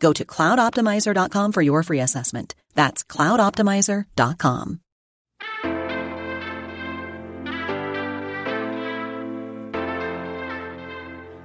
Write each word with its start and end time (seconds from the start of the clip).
Go 0.00 0.12
to 0.12 0.24
cloudoptimizer.com 0.24 1.52
for 1.52 1.62
your 1.62 1.82
free 1.82 2.00
assessment. 2.00 2.54
That's 2.74 3.02
cloudoptimizer.com. 3.04 4.80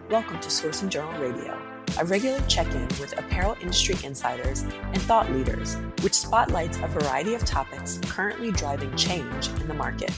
Welcome 0.10 0.42
to 0.42 0.50
Sourcing 0.50 0.90
Journal 0.90 1.22
Radio, 1.22 1.58
a 1.98 2.04
regular 2.04 2.42
check 2.50 2.68
in 2.76 2.88
with 3.00 3.18
apparel 3.18 3.56
industry 3.62 3.96
insiders 4.04 4.62
and 4.62 5.02
thought 5.04 5.32
leaders, 5.32 5.76
which 6.02 6.14
spotlights 6.14 6.78
a 6.84 6.88
variety 6.88 7.34
of 7.34 7.46
topics 7.46 7.98
currently 8.04 8.52
driving 8.52 8.94
change 8.98 9.48
in 9.62 9.70
the 9.70 9.74
market. 9.74 10.12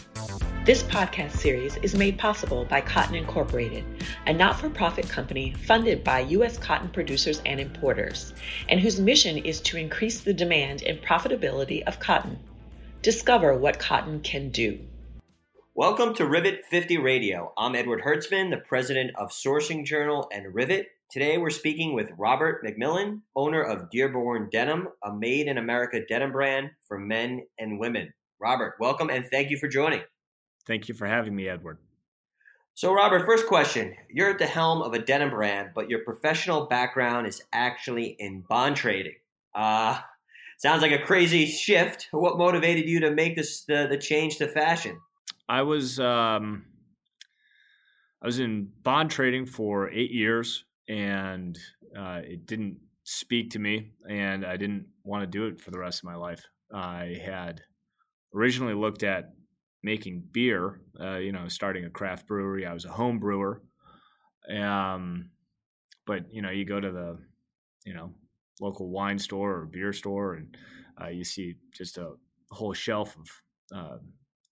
This 0.65 0.81
podcast 0.83 1.31
series 1.31 1.75
is 1.83 1.93
made 1.93 2.17
possible 2.17 2.63
by 2.63 2.79
Cotton 2.79 3.15
Incorporated, 3.15 3.83
a 4.27 4.31
not 4.31 4.57
for 4.57 4.69
profit 4.69 5.09
company 5.09 5.51
funded 5.51 6.05
by 6.05 6.21
U.S. 6.21 6.57
cotton 6.57 6.87
producers 6.87 7.41
and 7.45 7.59
importers, 7.59 8.33
and 8.69 8.79
whose 8.79 8.97
mission 8.97 9.37
is 9.39 9.59
to 9.59 9.75
increase 9.75 10.21
the 10.21 10.33
demand 10.33 10.83
and 10.83 11.01
profitability 11.01 11.83
of 11.83 11.99
cotton. 11.99 12.39
Discover 13.01 13.57
what 13.57 13.77
cotton 13.77 14.21
can 14.21 14.51
do. 14.51 14.79
Welcome 15.75 16.13
to 16.13 16.25
Rivet 16.25 16.63
50 16.71 16.97
Radio. 16.97 17.51
I'm 17.57 17.75
Edward 17.75 18.01
Hertzman, 18.01 18.49
the 18.49 18.63
president 18.65 19.11
of 19.17 19.31
Sourcing 19.31 19.85
Journal 19.85 20.29
and 20.31 20.55
Rivet. 20.55 20.87
Today 21.11 21.37
we're 21.37 21.49
speaking 21.49 21.93
with 21.93 22.09
Robert 22.17 22.63
McMillan, 22.63 23.19
owner 23.35 23.61
of 23.61 23.89
Dearborn 23.89 24.47
Denim, 24.49 24.87
a 25.03 25.13
made 25.13 25.47
in 25.47 25.57
America 25.57 25.99
denim 26.07 26.31
brand 26.31 26.69
for 26.87 26.97
men 26.97 27.41
and 27.59 27.81
women. 27.81 28.13
Robert, 28.39 28.75
welcome 28.79 29.09
and 29.09 29.25
thank 29.29 29.49
you 29.49 29.57
for 29.57 29.67
joining. 29.67 30.03
Thank 30.65 30.87
you 30.87 30.95
for 30.95 31.07
having 31.07 31.35
me, 31.35 31.47
Edward. 31.47 31.77
So, 32.75 32.91
Robert, 32.93 33.25
first 33.25 33.47
question. 33.47 33.95
You're 34.09 34.31
at 34.31 34.39
the 34.39 34.47
helm 34.47 34.81
of 34.81 34.93
a 34.93 34.99
denim 34.99 35.29
brand, 35.29 35.69
but 35.75 35.89
your 35.89 35.99
professional 35.99 36.65
background 36.65 37.27
is 37.27 37.43
actually 37.53 38.15
in 38.17 38.41
bond 38.49 38.75
trading. 38.75 39.13
Uh, 39.53 39.99
sounds 40.57 40.81
like 40.81 40.91
a 40.91 41.03
crazy 41.03 41.45
shift. 41.45 42.07
What 42.11 42.37
motivated 42.37 42.89
you 42.89 42.99
to 43.01 43.11
make 43.11 43.35
this 43.35 43.63
the, 43.65 43.87
the 43.87 43.97
change 43.97 44.37
to 44.37 44.47
fashion? 44.47 44.99
I 45.47 45.61
was 45.61 45.99
um, 45.99 46.65
I 48.21 48.25
was 48.25 48.39
in 48.39 48.69
bond 48.81 49.11
trading 49.11 49.45
for 49.45 49.91
eight 49.91 50.11
years, 50.11 50.65
and 50.87 51.59
uh, 51.95 52.21
it 52.23 52.47
didn't 52.47 52.77
speak 53.03 53.51
to 53.51 53.59
me, 53.59 53.91
and 54.09 54.45
I 54.45 54.57
didn't 54.57 54.87
want 55.03 55.21
to 55.21 55.27
do 55.27 55.45
it 55.45 55.61
for 55.61 55.69
the 55.69 55.79
rest 55.79 55.99
of 55.99 56.05
my 56.05 56.15
life. 56.15 56.43
I 56.73 57.19
had 57.23 57.61
originally 58.33 58.73
looked 58.73 59.03
at 59.03 59.32
making 59.83 60.23
beer, 60.31 60.81
uh, 60.99 61.17
you 61.17 61.31
know, 61.31 61.47
starting 61.47 61.85
a 61.85 61.89
craft 61.89 62.27
brewery. 62.27 62.65
I 62.65 62.73
was 62.73 62.85
a 62.85 62.91
home 62.91 63.19
brewer, 63.19 63.61
um, 64.49 65.29
but 66.05 66.33
you 66.33 66.41
know, 66.41 66.49
you 66.49 66.65
go 66.65 66.79
to 66.79 66.91
the 66.91 67.19
you 67.85 67.93
know 67.93 68.13
local 68.61 68.89
wine 68.89 69.19
store 69.19 69.55
or 69.55 69.65
beer 69.65 69.93
store, 69.93 70.35
and 70.35 70.57
uh, 71.01 71.09
you 71.09 71.23
see 71.23 71.55
just 71.71 71.97
a 71.97 72.13
whole 72.51 72.73
shelf 72.73 73.17
of 73.17 73.77
uh, 73.77 73.97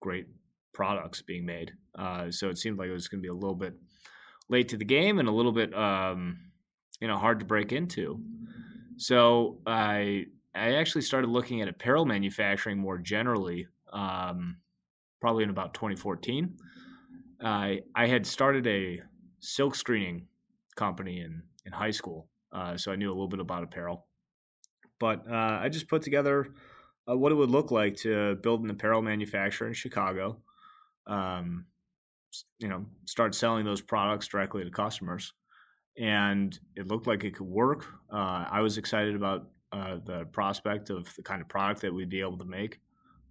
great 0.02 0.28
products 0.74 1.22
being 1.22 1.46
made. 1.46 1.72
Uh, 1.98 2.32
so 2.32 2.50
it 2.50 2.58
seemed 2.58 2.78
like 2.78 2.90
it 2.90 2.94
was 2.94 3.08
going 3.08 3.20
to 3.20 3.26
be 3.26 3.30
a 3.30 3.34
little 3.34 3.56
bit 3.56 3.74
late 4.50 4.70
to 4.70 4.78
the 4.78 4.86
game 4.86 5.20
and 5.20 5.28
a 5.28 5.32
little 5.32 5.52
bit, 5.52 5.74
um, 5.74 6.52
you 7.00 7.08
know, 7.08 7.18
hard 7.18 7.40
to 7.40 7.46
break 7.46 7.72
into. 7.72 8.22
So 8.98 9.60
I 9.66 10.26
I 10.54 10.76
actually 10.76 11.02
started 11.02 11.30
looking 11.30 11.62
at 11.62 11.70
apparel 11.70 12.06
manufacturing 12.06 12.78
more 12.78 12.98
generally, 12.98 13.68
um, 13.94 14.58
probably 15.22 15.44
in 15.44 15.50
about 15.50 15.74
2014. 15.74 16.58
I 17.44 17.82
I 17.96 18.08
had 18.08 18.26
started 18.26 18.68
a 18.68 19.02
silk 19.40 19.76
screening 19.76 20.28
company 20.76 21.22
in 21.22 21.44
in 21.66 21.72
high 21.72 21.92
school, 21.92 22.28
uh, 22.52 22.76
so 22.76 22.92
I 22.92 22.96
knew 22.96 23.10
a 23.10 23.14
little 23.14 23.28
bit 23.30 23.40
about 23.40 23.64
apparel. 23.64 24.08
But 25.00 25.26
uh, 25.30 25.60
I 25.62 25.70
just 25.70 25.88
put 25.88 26.02
together 26.02 26.54
uh, 27.10 27.18
what 27.18 27.32
it 27.32 27.36
would 27.36 27.50
look 27.50 27.72
like 27.72 27.96
to 27.98 28.36
build 28.36 28.64
an 28.64 28.70
apparel 28.70 29.02
manufacturer 29.02 29.68
in 29.68 29.74
Chicago 29.74 30.42
um, 31.08 31.66
you 32.60 32.68
know, 32.68 32.86
start 33.06 33.36
selling 33.36 33.66
those 33.66 33.82
products 33.82 34.28
directly 34.28 34.64
to 34.64 34.70
customers. 34.70 35.34
And 35.98 36.58
it 36.76 36.88
looked 36.88 37.08
like 37.08 37.24
it 37.24 37.36
could 37.36 37.48
work. 37.48 37.86
Uh, 38.12 38.46
I 38.50 38.62
was 38.62 38.78
excited 38.78 39.16
about 39.16 39.50
uh, 39.74 39.98
the 40.06 40.26
prospect 40.32 40.90
of 40.90 41.14
the 41.16 41.24
kind 41.24 41.42
of 41.42 41.50
product 41.50 41.82
that 41.82 41.94
we'd 41.94 42.10
be 42.10 42.22
able 42.22 42.38
to 42.38 42.46
make. 42.46 42.80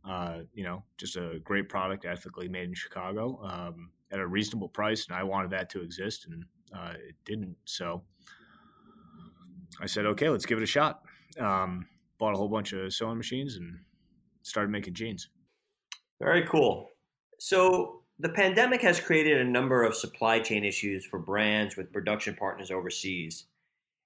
Uh, 0.05 0.41
you 0.55 0.65
know, 0.65 0.83
just 0.97 1.17
a 1.17 1.41
great 1.45 1.69
product, 1.69 2.05
ethically 2.07 2.49
made 2.49 2.65
in 2.65 2.75
Chicago 2.75 3.41
um, 3.45 3.91
at 4.11 4.19
a 4.19 4.27
reasonable 4.27 4.69
price, 4.69 5.07
and 5.07 5.17
I 5.17 5.23
wanted 5.23 5.51
that 5.51 5.69
to 5.71 5.83
exist, 5.83 6.27
and 6.27 6.45
uh, 6.75 6.95
it 6.97 7.17
didn't. 7.25 7.57
So 7.65 8.03
I 9.81 9.87
said, 9.87 10.07
okay, 10.07 10.29
let's 10.29 10.47
give 10.47 10.59
it 10.59 10.65
a 10.65 10.67
shot. 10.67 11.03
Um, 11.39 11.87
bought 12.19 12.35
a 12.35 12.37
whole 12.37 12.49
bunch 12.49 12.73
of 12.73 12.93
sewing 12.93 13.17
machines 13.17 13.57
and 13.57 13.79
started 14.43 14.71
making 14.71 14.95
jeans. 14.95 15.29
Very 16.21 16.47
cool. 16.47 16.89
So, 17.39 18.03
the 18.19 18.29
pandemic 18.29 18.83
has 18.83 19.01
created 19.01 19.41
a 19.41 19.45
number 19.51 19.83
of 19.83 19.95
supply 19.95 20.41
chain 20.41 20.63
issues 20.63 21.07
for 21.07 21.19
brands 21.19 21.79
with 21.79 21.91
production 21.91 22.37
partners 22.37 22.71
overseas. 22.71 23.47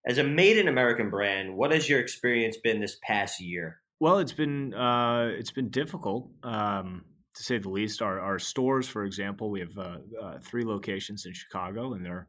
As 0.06 0.19
a 0.19 0.22
made 0.22 0.56
in 0.56 0.69
American 0.69 1.11
brand, 1.11 1.56
what 1.56 1.72
has 1.72 1.88
your 1.88 1.99
experience 1.99 2.56
been 2.56 2.81
this 2.81 2.97
past 3.03 3.41
year? 3.41 3.81
Well, 4.00 4.19
it's 4.19 4.32
been 4.32 4.75
uh, 4.75 5.31
it's 5.32 5.53
been 5.53 5.71
difficult 5.71 6.28
um, 6.43 7.05
to 7.34 7.43
say 7.43 7.59
the 7.59 7.69
least. 7.71 8.03
Our, 8.03 8.21
our 8.21 8.38
stores, 8.38 8.88
for 8.88 9.05
example, 9.05 9.50
we 9.50 9.60
have 9.60 9.78
uh, 9.78 9.99
uh, 10.21 10.38
three 10.41 10.65
locations 10.65 11.27
in 11.27 11.32
Chicago, 11.32 11.94
and 11.94 12.05
they're 12.05 12.28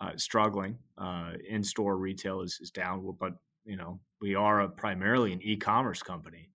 uh, 0.00 0.12
struggling. 0.16 0.78
Uh, 0.96 1.32
in 1.48 1.62
store 1.62 1.96
retail 1.96 2.40
is, 2.42 2.58
is 2.62 2.70
down, 2.70 3.16
but 3.18 3.34
you 3.64 3.76
know 3.76 4.00
we 4.20 4.34
are 4.34 4.68
primarily 4.68 5.32
an 5.32 5.42
e-commerce 5.42 6.02
company, 6.02 6.50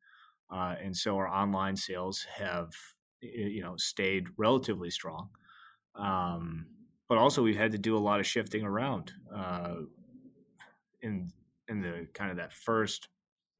uh, 0.51 0.75
and 0.81 0.95
so 0.95 1.15
our 1.17 1.27
online 1.27 1.75
sales 1.75 2.25
have 2.33 2.71
you 3.21 3.61
know 3.61 3.75
stayed 3.77 4.27
relatively 4.37 4.89
strong. 4.89 5.29
Um, 5.95 6.67
but 7.07 7.17
also 7.17 7.43
we've 7.43 7.57
had 7.57 7.71
to 7.73 7.77
do 7.77 7.95
a 7.95 7.99
lot 7.99 8.19
of 8.19 8.25
shifting 8.25 8.63
around 8.63 9.11
in 11.01 11.31
in 11.67 11.81
the 11.81 12.07
kind 12.13 12.31
of 12.31 12.37
that 12.37 12.53
first 12.53 13.09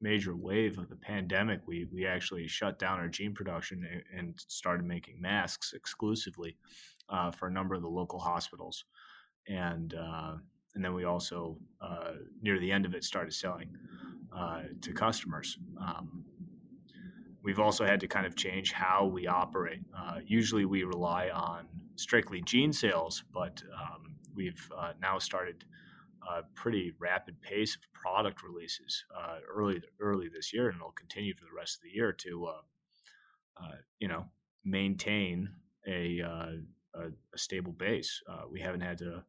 major 0.00 0.36
wave 0.36 0.78
of 0.78 0.88
the 0.88 0.96
pandemic. 0.96 1.60
We 1.66 1.86
we 1.92 2.06
actually 2.06 2.46
shut 2.48 2.78
down 2.78 2.98
our 2.98 3.08
jean 3.08 3.34
production 3.34 3.86
and, 4.16 4.34
started 4.48 4.84
making 4.84 5.20
masks 5.20 5.72
exclusively 5.72 6.56
uh, 7.08 7.30
for 7.30 7.48
a 7.48 7.52
number 7.52 7.74
of 7.74 7.82
the 7.82 7.88
local 7.88 8.18
hospitals, 8.18 8.84
and 9.48 9.94
uh, 9.94 10.34
and 10.74 10.84
then 10.84 10.94
we 10.94 11.04
also 11.04 11.56
uh, 11.80 12.12
near 12.42 12.58
the 12.60 12.70
end 12.70 12.84
of 12.84 12.94
it 12.94 13.04
started 13.04 13.32
selling 13.32 13.74
uh, 14.36 14.62
to 14.82 14.92
customers. 14.92 15.58
Um, 15.80 16.24
we've 17.42 17.60
also 17.60 17.86
had 17.86 18.00
to 18.00 18.06
kind 18.06 18.26
of 18.26 18.36
change 18.36 18.72
how 18.72 19.06
we 19.06 19.26
operate. 19.26 19.80
Uh, 19.96 20.18
usually 20.26 20.66
we 20.66 20.84
rely 20.84 21.30
on 21.30 21.66
strictly 21.96 22.42
jean 22.42 22.72
sales, 22.72 23.24
but 23.32 23.62
um, 23.74 24.16
we've 24.34 24.70
uh, 24.76 24.92
now 25.00 25.18
started 25.18 25.64
a 26.28 26.42
pretty 26.54 26.92
rapid 26.98 27.40
pace 27.40 27.76
of 27.76 27.82
product 27.92 28.42
releases 28.42 29.04
uh, 29.16 29.36
early 29.52 29.80
early 30.00 30.28
this 30.28 30.52
year, 30.52 30.68
and 30.68 30.76
it'll 30.76 30.92
continue 30.92 31.34
for 31.34 31.44
the 31.44 31.56
rest 31.56 31.76
of 31.76 31.82
the 31.82 31.90
year 31.90 32.12
to 32.12 32.46
uh, 32.46 33.64
uh, 33.64 33.76
you 33.98 34.08
know 34.08 34.24
maintain 34.64 35.48
a, 35.86 36.20
uh, 36.20 36.52
a, 36.94 37.06
a 37.34 37.38
stable 37.38 37.72
base. 37.72 38.20
we 38.50 38.60
haven't 38.60 38.80
had 38.80 38.98
to 38.98 39.22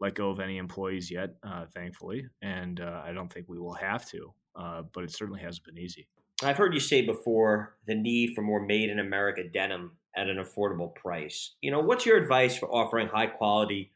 let 0.00 0.14
go 0.14 0.30
of 0.30 0.38
any 0.38 0.58
employees 0.58 1.10
yet, 1.10 1.34
thankfully, 1.74 2.24
and 2.40 2.80
I 2.80 3.12
don't 3.12 3.32
think 3.32 3.48
we 3.48 3.58
will 3.58 3.74
have 3.74 4.08
to. 4.10 4.32
but 4.54 5.02
it 5.02 5.12
certainly 5.12 5.40
hasn't 5.40 5.64
been 5.64 5.78
easy. 5.78 6.06
I've 6.42 6.56
heard 6.56 6.72
you 6.72 6.80
say 6.80 7.02
before 7.02 7.76
the 7.86 7.96
need 7.96 8.34
for 8.34 8.42
more 8.42 8.64
made 8.64 8.90
in 8.90 9.00
America 9.00 9.42
denim 9.42 9.96
at 10.16 10.28
an 10.28 10.36
affordable 10.36 10.94
price. 10.94 11.54
You 11.60 11.70
know, 11.70 11.80
what's 11.80 12.06
your 12.06 12.16
advice 12.16 12.56
for 12.56 12.68
offering 12.72 13.08
high 13.08 13.26
quality, 13.26 13.90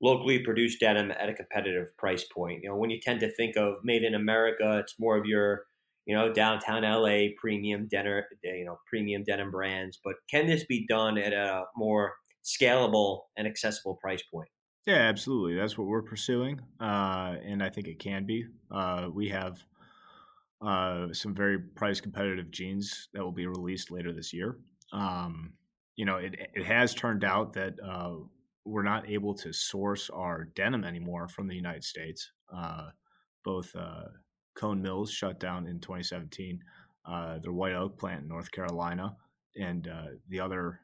locally 0.00 0.38
produced 0.38 0.80
denim 0.80 1.10
at 1.10 1.28
a 1.28 1.34
competitive 1.34 1.96
price 1.96 2.24
point? 2.24 2.62
You 2.62 2.70
know, 2.70 2.76
when 2.76 2.90
you 2.90 3.00
tend 3.00 3.20
to 3.20 3.30
think 3.30 3.56
of 3.56 3.76
made 3.84 4.02
in 4.02 4.14
America, 4.14 4.78
it's 4.78 4.98
more 4.98 5.16
of 5.16 5.26
your, 5.26 5.64
you 6.06 6.14
know, 6.14 6.32
downtown 6.32 6.82
LA 6.82 7.28
premium 7.38 7.86
denim, 7.88 8.24
you 8.42 8.64
know, 8.64 8.78
premium 8.88 9.24
denim 9.24 9.50
brands. 9.50 9.98
But 10.02 10.14
can 10.30 10.46
this 10.46 10.64
be 10.64 10.86
done 10.86 11.18
at 11.18 11.32
a 11.32 11.64
more 11.76 12.14
scalable 12.44 13.22
and 13.36 13.46
accessible 13.46 13.96
price 13.96 14.22
point? 14.22 14.48
Yeah, 14.86 14.96
absolutely. 14.96 15.56
That's 15.56 15.78
what 15.78 15.86
we're 15.86 16.02
pursuing, 16.02 16.60
uh, 16.78 17.36
and 17.42 17.62
I 17.62 17.70
think 17.70 17.88
it 17.88 17.98
can 17.98 18.26
be. 18.26 18.44
Uh, 18.70 19.08
we 19.10 19.30
have 19.30 19.64
uh, 20.60 21.12
some 21.12 21.34
very 21.34 21.58
price 21.58 22.00
competitive 22.00 22.50
jeans 22.50 23.08
that 23.14 23.22
will 23.22 23.32
be 23.32 23.46
released 23.46 23.90
later 23.90 24.12
this 24.12 24.32
year. 24.32 24.58
Um, 24.92 25.54
you 25.96 26.04
know, 26.04 26.16
it, 26.16 26.34
it 26.54 26.64
has 26.64 26.92
turned 26.92 27.24
out 27.24 27.54
that 27.54 27.74
uh, 27.82 28.16
we're 28.64 28.82
not 28.82 29.08
able 29.08 29.34
to 29.34 29.52
source 29.52 30.10
our 30.10 30.44
denim 30.56 30.84
anymore 30.84 31.28
from 31.28 31.46
the 31.46 31.54
United 31.54 31.84
States. 31.84 32.30
Uh, 32.54 32.88
both 33.44 33.74
uh, 33.76 34.04
Cone 34.54 34.80
Mills 34.80 35.10
shut 35.10 35.38
down 35.38 35.66
in 35.66 35.80
2017, 35.80 36.60
uh, 37.06 37.38
their 37.38 37.52
White 37.52 37.74
Oak 37.74 37.98
plant 37.98 38.22
in 38.22 38.28
North 38.28 38.50
Carolina, 38.50 39.16
and 39.56 39.88
uh, 39.88 40.06
the 40.28 40.40
other 40.40 40.80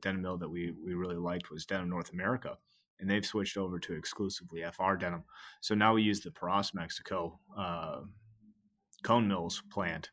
denim 0.00 0.22
mill 0.22 0.38
that 0.38 0.48
we, 0.48 0.72
we 0.84 0.94
really 0.94 1.16
liked 1.16 1.50
was 1.50 1.66
Denim 1.66 1.88
North 1.88 2.12
America 2.12 2.56
and 3.00 3.08
they've 3.08 3.24
switched 3.24 3.56
over 3.56 3.78
to 3.78 3.94
exclusively 3.94 4.62
FR 4.72 4.94
denim. 4.94 5.24
So 5.60 5.74
now 5.74 5.94
we 5.94 6.02
use 6.02 6.20
the 6.20 6.30
Parras, 6.30 6.74
Mexico 6.74 7.38
uh, 7.56 8.00
Cone 9.02 9.28
Mills 9.28 9.62
plant 9.70 10.10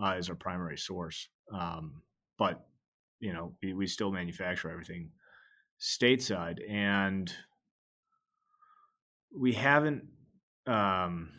uh, 0.00 0.14
as 0.16 0.28
our 0.28 0.34
primary 0.34 0.78
source. 0.78 1.28
Um, 1.52 2.02
but 2.38 2.66
you 3.20 3.32
know, 3.32 3.54
we, 3.62 3.72
we 3.72 3.86
still 3.86 4.10
manufacture 4.10 4.70
everything 4.70 5.10
stateside, 5.80 6.58
and 6.70 7.32
we 9.38 9.52
haven't 9.52 10.04
um, 10.66 11.30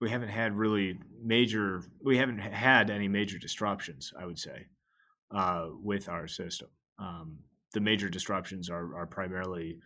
we 0.00 0.10
haven't 0.10 0.28
had 0.28 0.56
really 0.56 0.98
major 1.22 1.82
we 2.02 2.18
haven't 2.18 2.38
had 2.38 2.90
any 2.90 3.08
major 3.08 3.38
disruptions. 3.38 4.12
I 4.18 4.26
would 4.26 4.38
say 4.38 4.66
uh, 5.34 5.68
with 5.82 6.08
our 6.08 6.28
system. 6.28 6.68
Um, 6.98 7.38
the 7.72 7.80
major 7.80 8.08
disruptions 8.08 8.68
are, 8.68 8.94
are 8.96 9.06
primarily 9.06 9.78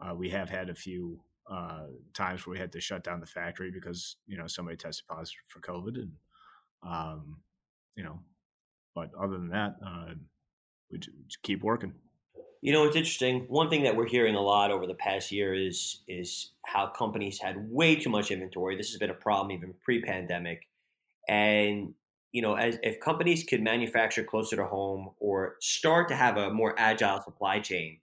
uh, 0.00 0.14
we 0.14 0.30
have 0.30 0.48
had 0.48 0.70
a 0.70 0.74
few 0.74 1.20
uh, 1.50 1.86
times 2.14 2.46
where 2.46 2.52
we 2.52 2.58
had 2.58 2.72
to 2.72 2.80
shut 2.80 3.04
down 3.04 3.20
the 3.20 3.26
factory 3.26 3.70
because 3.70 4.16
you 4.26 4.36
know 4.36 4.46
somebody 4.46 4.76
tested 4.76 5.06
positive 5.06 5.42
for 5.48 5.60
COVID, 5.60 5.96
and 5.96 6.12
um, 6.86 7.36
you 7.96 8.02
know, 8.02 8.18
but 8.94 9.10
other 9.20 9.34
than 9.34 9.50
that, 9.50 9.74
uh, 9.86 10.14
we 10.90 10.98
just 10.98 11.42
keep 11.42 11.62
working. 11.62 11.94
You 12.62 12.72
know, 12.72 12.84
it's 12.84 12.96
interesting. 12.96 13.44
One 13.48 13.68
thing 13.68 13.82
that 13.82 13.94
we're 13.94 14.08
hearing 14.08 14.36
a 14.36 14.40
lot 14.40 14.70
over 14.70 14.86
the 14.86 14.94
past 14.94 15.30
year 15.30 15.54
is 15.54 16.02
is 16.08 16.52
how 16.64 16.86
companies 16.86 17.38
had 17.38 17.70
way 17.70 17.96
too 17.96 18.10
much 18.10 18.30
inventory. 18.30 18.76
This 18.76 18.90
has 18.90 18.98
been 18.98 19.10
a 19.10 19.14
problem 19.14 19.52
even 19.52 19.74
pre-pandemic, 19.82 20.68
and 21.28 21.94
you 22.32 22.42
know, 22.42 22.54
as 22.54 22.78
if 22.82 23.00
companies 23.00 23.44
could 23.44 23.62
manufacture 23.62 24.24
closer 24.24 24.56
to 24.56 24.64
home 24.64 25.10
or 25.20 25.56
start 25.60 26.08
to 26.08 26.16
have 26.16 26.36
a 26.36 26.50
more 26.50 26.74
agile 26.78 27.20
supply 27.22 27.60
chain, 27.60 27.98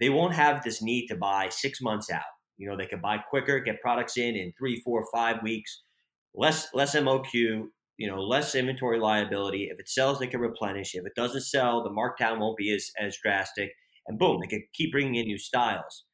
they 0.00 0.08
won't 0.08 0.34
have 0.34 0.64
this 0.64 0.82
need 0.82 1.06
to 1.08 1.16
buy 1.16 1.48
six 1.50 1.80
months 1.80 2.10
out 2.10 2.22
you 2.60 2.68
know, 2.68 2.76
they 2.76 2.86
can 2.86 3.00
buy 3.00 3.16
quicker, 3.16 3.58
get 3.58 3.80
products 3.80 4.18
in 4.18 4.36
in 4.36 4.52
three, 4.56 4.82
four, 4.82 5.06
five 5.10 5.42
weeks, 5.42 5.80
less 6.34 6.68
less 6.74 6.94
MOQ, 6.94 7.68
you 8.00 8.06
know, 8.10 8.18
less 8.22 8.54
inventory 8.54 8.98
liability. 8.98 9.68
If 9.70 9.78
it 9.78 9.86
sells, 9.86 10.18
they 10.18 10.26
can 10.26 10.40
replenish. 10.40 10.94
If 10.94 11.04
it 11.04 11.14
doesn't 11.14 11.42
sell, 11.42 11.84
the 11.84 11.90
markdown 11.90 12.40
won't 12.40 12.56
be 12.56 12.74
as 12.74 12.90
as 12.98 13.18
drastic. 13.22 13.72
And 14.06 14.18
boom, 14.18 14.40
they 14.40 14.46
can 14.46 14.66
keep 14.72 14.92
bringing 14.92 15.16
in 15.16 15.26
new 15.26 15.36
styles. 15.36 16.06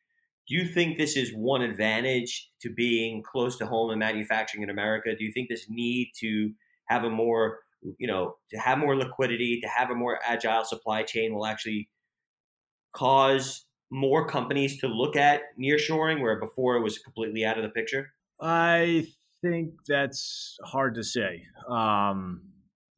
Do 0.48 0.56
you 0.56 0.66
think 0.66 0.98
this 0.98 1.16
is 1.16 1.30
one 1.30 1.62
advantage 1.62 2.50
to 2.62 2.74
being 2.74 3.22
close 3.22 3.56
to 3.58 3.66
home 3.66 3.90
and 3.90 4.00
manufacturing 4.00 4.64
in 4.64 4.70
America? 4.70 5.14
Do 5.16 5.24
you 5.24 5.30
think 5.32 5.48
this 5.48 5.66
need 5.68 6.10
to 6.18 6.50
have 6.88 7.04
a 7.04 7.10
more, 7.10 7.60
you 7.98 8.08
know, 8.08 8.34
to 8.50 8.58
have 8.58 8.78
more 8.78 8.96
liquidity, 8.96 9.60
to 9.60 9.68
have 9.68 9.90
a 9.90 9.94
more 9.94 10.18
agile 10.26 10.64
supply 10.64 11.04
chain 11.04 11.34
will 11.34 11.46
actually 11.46 11.88
cause 12.92 13.64
more 13.92 14.26
companies 14.26 14.80
to 14.80 14.88
look 14.88 15.14
at 15.14 15.42
nearshoring, 15.56 16.20
where 16.20 16.40
before 16.40 16.74
it 16.74 16.82
was 16.82 16.98
completely 16.98 17.44
out 17.44 17.56
of 17.56 17.62
the 17.62 17.70
picture? 17.70 18.12
I 18.40 19.06
think 19.50 19.70
that's 19.86 20.56
hard 20.64 20.94
to 20.96 21.02
say. 21.02 21.44
Um, 21.68 22.42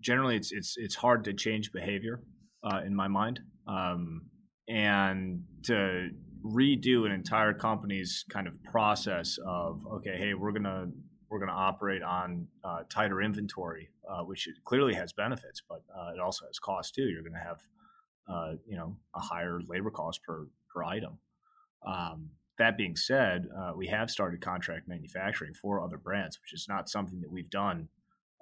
generally, 0.00 0.36
it's 0.36 0.52
it's 0.52 0.74
it's 0.76 0.94
hard 0.94 1.24
to 1.24 1.32
change 1.32 1.72
behavior 1.72 2.20
uh, 2.64 2.80
in 2.84 2.94
my 2.94 3.08
mind, 3.08 3.40
um, 3.66 4.22
and 4.68 5.42
to 5.64 6.08
redo 6.44 7.04
an 7.04 7.12
entire 7.12 7.52
company's 7.52 8.24
kind 8.30 8.46
of 8.46 8.62
process 8.64 9.38
of 9.46 9.84
okay, 9.94 10.16
hey, 10.16 10.34
we're 10.34 10.52
gonna 10.52 10.86
we're 11.30 11.40
gonna 11.40 11.52
operate 11.52 12.02
on 12.02 12.46
uh, 12.64 12.80
tighter 12.90 13.20
inventory, 13.20 13.90
uh, 14.10 14.22
which 14.22 14.48
clearly 14.64 14.94
has 14.94 15.12
benefits, 15.12 15.62
but 15.68 15.82
uh, 15.96 16.12
it 16.14 16.20
also 16.20 16.46
has 16.46 16.58
costs 16.58 16.92
too. 16.92 17.02
You're 17.02 17.22
gonna 17.22 17.44
have 17.44 17.60
uh, 18.28 18.52
you 18.66 18.76
know 18.76 18.96
a 19.14 19.20
higher 19.20 19.60
labor 19.66 19.90
cost 19.90 20.22
per 20.22 20.46
per 20.72 20.84
item. 20.84 21.18
Um, 21.86 22.30
that 22.58 22.76
being 22.76 22.96
said, 22.96 23.46
uh, 23.56 23.72
we 23.76 23.86
have 23.86 24.10
started 24.10 24.40
contract 24.40 24.88
manufacturing 24.88 25.54
for 25.54 25.82
other 25.82 25.96
brands, 25.96 26.38
which 26.40 26.52
is 26.52 26.66
not 26.68 26.88
something 26.88 27.20
that 27.20 27.30
we've 27.30 27.50
done 27.50 27.88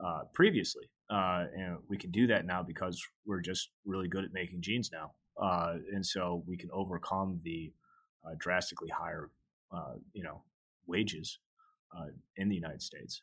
uh, 0.04 0.22
previously. 0.34 0.90
Uh, 1.10 1.44
and 1.56 1.78
we 1.88 1.96
can 1.96 2.10
do 2.10 2.26
that 2.26 2.44
now 2.44 2.62
because 2.62 3.00
we're 3.26 3.40
just 3.40 3.70
really 3.84 4.08
good 4.08 4.24
at 4.24 4.32
making 4.32 4.60
jeans 4.60 4.90
now. 4.92 5.12
Uh, 5.40 5.74
and 5.92 6.04
so 6.04 6.42
we 6.46 6.56
can 6.56 6.70
overcome 6.72 7.40
the 7.44 7.72
uh, 8.26 8.34
drastically 8.38 8.88
higher, 8.88 9.30
uh, 9.74 9.94
you 10.12 10.22
know, 10.22 10.42
wages 10.86 11.38
in 12.36 12.50
the 12.50 12.54
United 12.54 12.82
States 12.82 13.22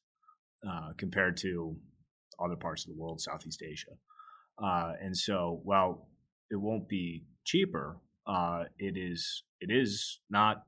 compared 0.97 1.37
to 1.37 1.75
other 2.43 2.55
parts 2.55 2.83
of 2.85 2.89
the 2.89 2.99
world, 2.99 3.21
Southeast 3.21 3.61
Asia. 3.61 3.91
and 4.99 5.15
so, 5.15 5.61
while 5.63 6.07
it 6.49 6.55
won't 6.55 6.89
be 6.89 7.23
cheaper, 7.45 7.97
it 8.79 8.97
is 8.97 9.43
it 9.61 9.69
is 9.69 10.19
not 10.31 10.63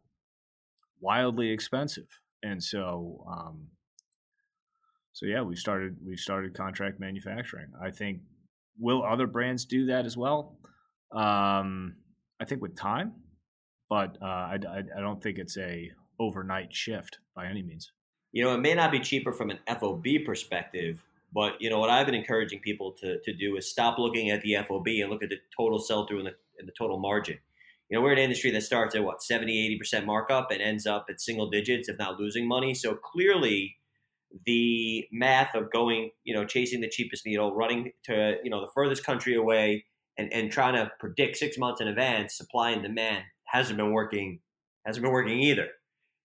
wildly 1.06 1.52
expensive, 1.52 2.07
and 2.42 2.62
so 2.62 3.24
um, 3.30 3.68
so 5.13 5.25
yeah, 5.25 5.42
we've 5.42 5.57
started 5.57 5.96
we've 6.06 6.19
started 6.19 6.54
contract 6.54 7.00
manufacturing. 7.00 7.68
I 7.81 7.92
think 7.92 8.19
will 8.78 9.04
other 9.04 9.28
brands 9.28 9.64
do 9.64 9.85
that 9.85 10.06
as 10.06 10.18
well? 10.18 10.57
Um, 11.14 11.95
I 12.42 12.45
think 12.45 12.62
with 12.62 12.76
time, 12.76 13.14
but 13.90 14.18
uh, 14.21 14.26
I, 14.26 14.57
I, 14.68 14.80
I 14.97 15.02
don't 15.02 15.24
think 15.24 15.38
it's 15.38 15.57
a 15.57 15.92
overnight 16.19 16.76
shift 16.76 17.19
by 17.35 17.47
any 17.47 17.64
means. 17.64 17.92
You 18.33 18.44
know, 18.44 18.54
it 18.54 18.59
may 18.59 18.74
not 18.74 18.92
be 18.92 19.00
cheaper 19.00 19.31
from 19.31 19.50
an 19.52 19.59
FOB 19.80 20.06
perspective, 20.26 21.02
but 21.33 21.54
you 21.62 21.69
know 21.69 21.80
what 21.80 21.90
I've 21.90 22.06
been 22.06 22.16
encouraging 22.16 22.59
people 22.59 22.92
to, 23.00 23.19
to 23.21 23.33
do 23.33 23.56
is 23.56 23.69
stop 23.69 23.97
looking 23.97 24.31
at 24.31 24.42
the 24.42 24.57
FOB 24.68 24.88
and 24.88 25.09
look 25.09 25.24
at 25.24 25.30
the 25.30 25.38
total 25.56 25.80
sell 25.80 26.06
through 26.07 26.19
and 26.19 26.28
the, 26.28 26.33
and 26.59 26.68
the 26.68 26.74
total 26.78 27.00
margin. 27.00 27.38
You 27.89 27.97
know, 27.97 28.04
we're 28.04 28.13
an 28.13 28.18
industry 28.18 28.51
that 28.51 28.63
starts 28.63 28.95
at 28.95 29.04
what 29.04 29.21
70, 29.21 29.80
80% 29.83 30.06
markup 30.06 30.49
and 30.51 30.61
ends 30.61 30.87
up 30.87 31.06
at 31.09 31.21
single 31.21 31.49
digits, 31.49 31.87
if 31.87 31.97
not 31.99 32.19
losing 32.19 32.47
money. 32.47 32.73
So 32.73 32.95
clearly, 32.95 33.75
the 34.45 35.06
math 35.11 35.56
of 35.56 35.71
going, 35.71 36.09
you 36.23 36.33
know, 36.33 36.45
chasing 36.45 36.81
the 36.81 36.89
cheapest 36.89 37.25
needle, 37.25 37.56
running 37.56 37.92
to 38.06 38.37
you 38.44 38.49
know 38.49 38.61
the 38.61 38.71
furthest 38.73 39.06
country 39.06 39.35
away, 39.35 39.85
and 40.18 40.31
and 40.33 40.51
trying 40.51 40.73
to 40.73 40.92
predict 40.99 41.37
six 41.37 41.57
months 41.57 41.80
in 41.80 41.87
advance 41.87 42.35
supply 42.35 42.71
and 42.71 42.81
demand 42.81 43.23
hasn't 43.45 43.77
been 43.77 43.92
working. 43.92 44.39
Hasn't 44.85 45.04
been 45.04 45.13
working 45.13 45.39
either. 45.39 45.69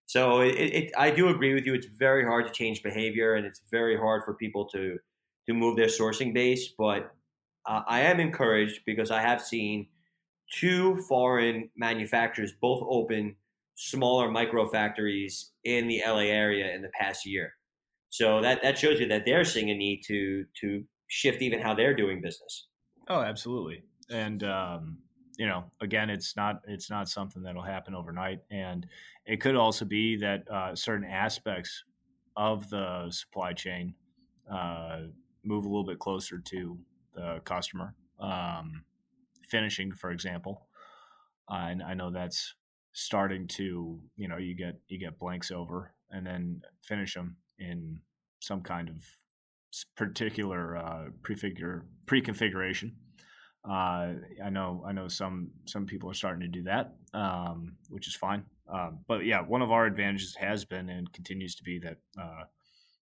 So 0.07 0.41
it, 0.41 0.55
it, 0.57 0.93
I 0.99 1.11
do 1.11 1.29
agree 1.29 1.55
with 1.55 1.67
you. 1.67 1.75
It's 1.75 1.87
very 1.87 2.25
hard 2.25 2.47
to 2.47 2.53
change 2.53 2.83
behavior, 2.83 3.35
and 3.35 3.47
it's 3.47 3.63
very 3.71 3.97
hard 3.97 4.25
for 4.25 4.35
people 4.35 4.67
to 4.71 4.99
to 5.47 5.55
move 5.55 5.77
their 5.77 5.87
sourcing 5.87 6.35
base. 6.35 6.69
But 6.77 7.13
uh, 7.67 7.83
I 7.87 8.01
am 8.01 8.19
encouraged 8.19 8.81
because 8.85 9.11
I 9.11 9.21
have 9.21 9.41
seen 9.41 9.87
two 10.51 10.97
foreign 11.09 11.71
manufacturers 11.77 12.53
both 12.61 12.87
open 12.89 13.37
smaller 13.77 14.31
micro 14.31 14.69
factories 14.69 15.53
in 15.65 15.89
the 15.89 16.03
LA 16.07 16.25
area 16.25 16.75
in 16.75 16.83
the 16.83 16.91
past 16.99 17.25
year. 17.25 17.55
So 18.11 18.43
that 18.43 18.63
that 18.63 18.77
shows 18.77 19.01
you 19.01 19.07
that 19.09 19.25
they're 19.25 19.45
seeing 19.45 19.71
a 19.71 19.75
need 19.75 20.03
to 20.07 20.45
to 20.61 20.85
shift 21.07 21.43
even 21.43 21.61
how 21.61 21.75
they're 21.75 21.95
doing 21.95 22.21
business. 22.21 22.67
Oh, 23.09 23.21
absolutely. 23.21 23.85
And 24.11 24.43
um, 24.43 24.99
you 25.39 25.47
know, 25.47 25.65
again, 25.81 26.11
it's 26.11 26.37
not 26.37 26.61
it's 26.67 26.91
not 26.91 27.09
something 27.09 27.43
that'll 27.43 27.63
happen 27.63 27.95
overnight, 27.95 28.41
and 28.51 28.87
it 29.25 29.41
could 29.41 29.57
also 29.57 29.85
be 29.85 30.17
that 30.17 30.51
uh, 30.51 30.75
certain 30.75 31.07
aspects 31.09 31.85
of 32.37 32.69
the 32.69 33.11
supply 33.11 33.53
chain 33.53 33.95
uh, 34.53 35.01
move 35.45 35.65
a 35.65 35.69
little 35.69 35.85
bit 35.85 35.99
closer 35.99 36.39
to 36.39 36.79
the 37.15 37.41
customer. 37.45 37.95
Um, 38.19 38.85
finishing, 39.51 39.93
for 39.93 40.11
example, 40.11 40.67
uh, 41.51 41.67
and 41.69 41.83
I 41.83 41.95
know 41.95 42.11
that's 42.11 42.55
starting 42.93 43.47
to 43.47 44.01
you 44.17 44.29
know 44.29 44.37
you 44.37 44.55
get 44.55 44.81
you 44.89 44.99
get 44.99 45.19
blanks 45.19 45.51
over 45.51 45.95
and 46.11 46.27
then 46.27 46.61
finish 46.83 47.15
them 47.15 47.37
in 47.59 48.01
some 48.41 48.63
kind 48.63 48.89
of 48.89 49.05
particular 49.97 50.77
uh, 50.77 51.05
prefigure 51.23 51.87
pre-configuration. 52.07 52.97
Uh, 53.69 54.15
I 54.43 54.51
know 54.51 54.83
I 54.87 54.93
know 54.93 55.09
some 55.09 55.51
some 55.67 55.87
people 55.87 56.11
are 56.11 56.15
starting 56.15 56.41
to 56.41 56.49
do 56.49 56.63
that, 56.65 56.95
um, 57.13 57.77
which 57.89 58.09
is 58.09 58.15
fine. 58.15 58.45
Um, 58.73 59.01
but 59.07 59.25
yeah, 59.25 59.43
one 59.43 59.63
of 59.63 59.71
our 59.71 59.87
advantages 59.87 60.35
has 60.37 60.65
been 60.65 60.89
and 60.89 61.13
continues 61.13 61.55
to 61.57 61.65
be 61.65 61.79
that 61.81 61.99
uh, 62.21 62.45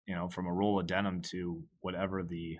you 0.07 0.15
know 0.15 0.29
from 0.29 0.47
a 0.47 0.53
roll 0.53 0.79
of 0.79 0.87
denim 0.87 1.21
to 1.23 1.61
whatever 1.81 2.23
the 2.23 2.57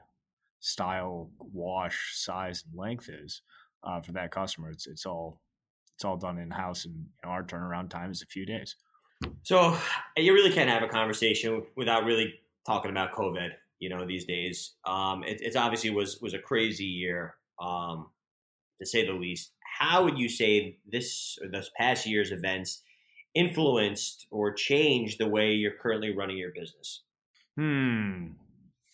style, 0.59 1.31
wash, 1.39 2.11
size, 2.13 2.63
and 2.69 2.79
length 2.79 3.09
is 3.09 3.41
uh, 3.83 4.01
for 4.01 4.11
that 4.13 4.31
customer, 4.31 4.69
it's 4.69 4.87
it's 4.87 5.05
all 5.05 5.39
it's 5.95 6.05
all 6.05 6.17
done 6.17 6.37
in 6.39 6.49
house, 6.49 6.85
and 6.85 6.95
you 6.95 7.03
know, 7.23 7.29
our 7.29 7.43
turnaround 7.43 7.89
time 7.89 8.11
is 8.11 8.21
a 8.21 8.25
few 8.25 8.45
days. 8.45 8.75
So 9.43 9.77
you 10.17 10.33
really 10.33 10.51
can't 10.51 10.69
have 10.69 10.83
a 10.83 10.87
conversation 10.87 11.63
without 11.75 12.05
really 12.05 12.33
talking 12.65 12.91
about 12.91 13.13
COVID. 13.13 13.49
You 13.79 13.89
know, 13.89 14.05
these 14.05 14.25
days, 14.25 14.73
um, 14.85 15.23
it, 15.23 15.41
it's 15.41 15.55
obviously 15.55 15.89
was 15.89 16.19
was 16.21 16.33
a 16.33 16.39
crazy 16.39 16.85
year, 16.85 17.35
um, 17.61 18.07
to 18.79 18.85
say 18.85 19.05
the 19.05 19.13
least. 19.13 19.51
How 19.79 20.03
would 20.03 20.17
you 20.17 20.29
say 20.29 20.77
this 20.91 21.37
or 21.41 21.49
this 21.49 21.69
past 21.77 22.05
year's 22.05 22.31
events 22.31 22.83
influenced 23.33 24.27
or 24.29 24.53
changed 24.53 25.19
the 25.19 25.27
way 25.27 25.53
you're 25.53 25.77
currently 25.81 26.15
running 26.15 26.37
your 26.37 26.51
business? 26.51 27.03
Hmm. 27.57 28.33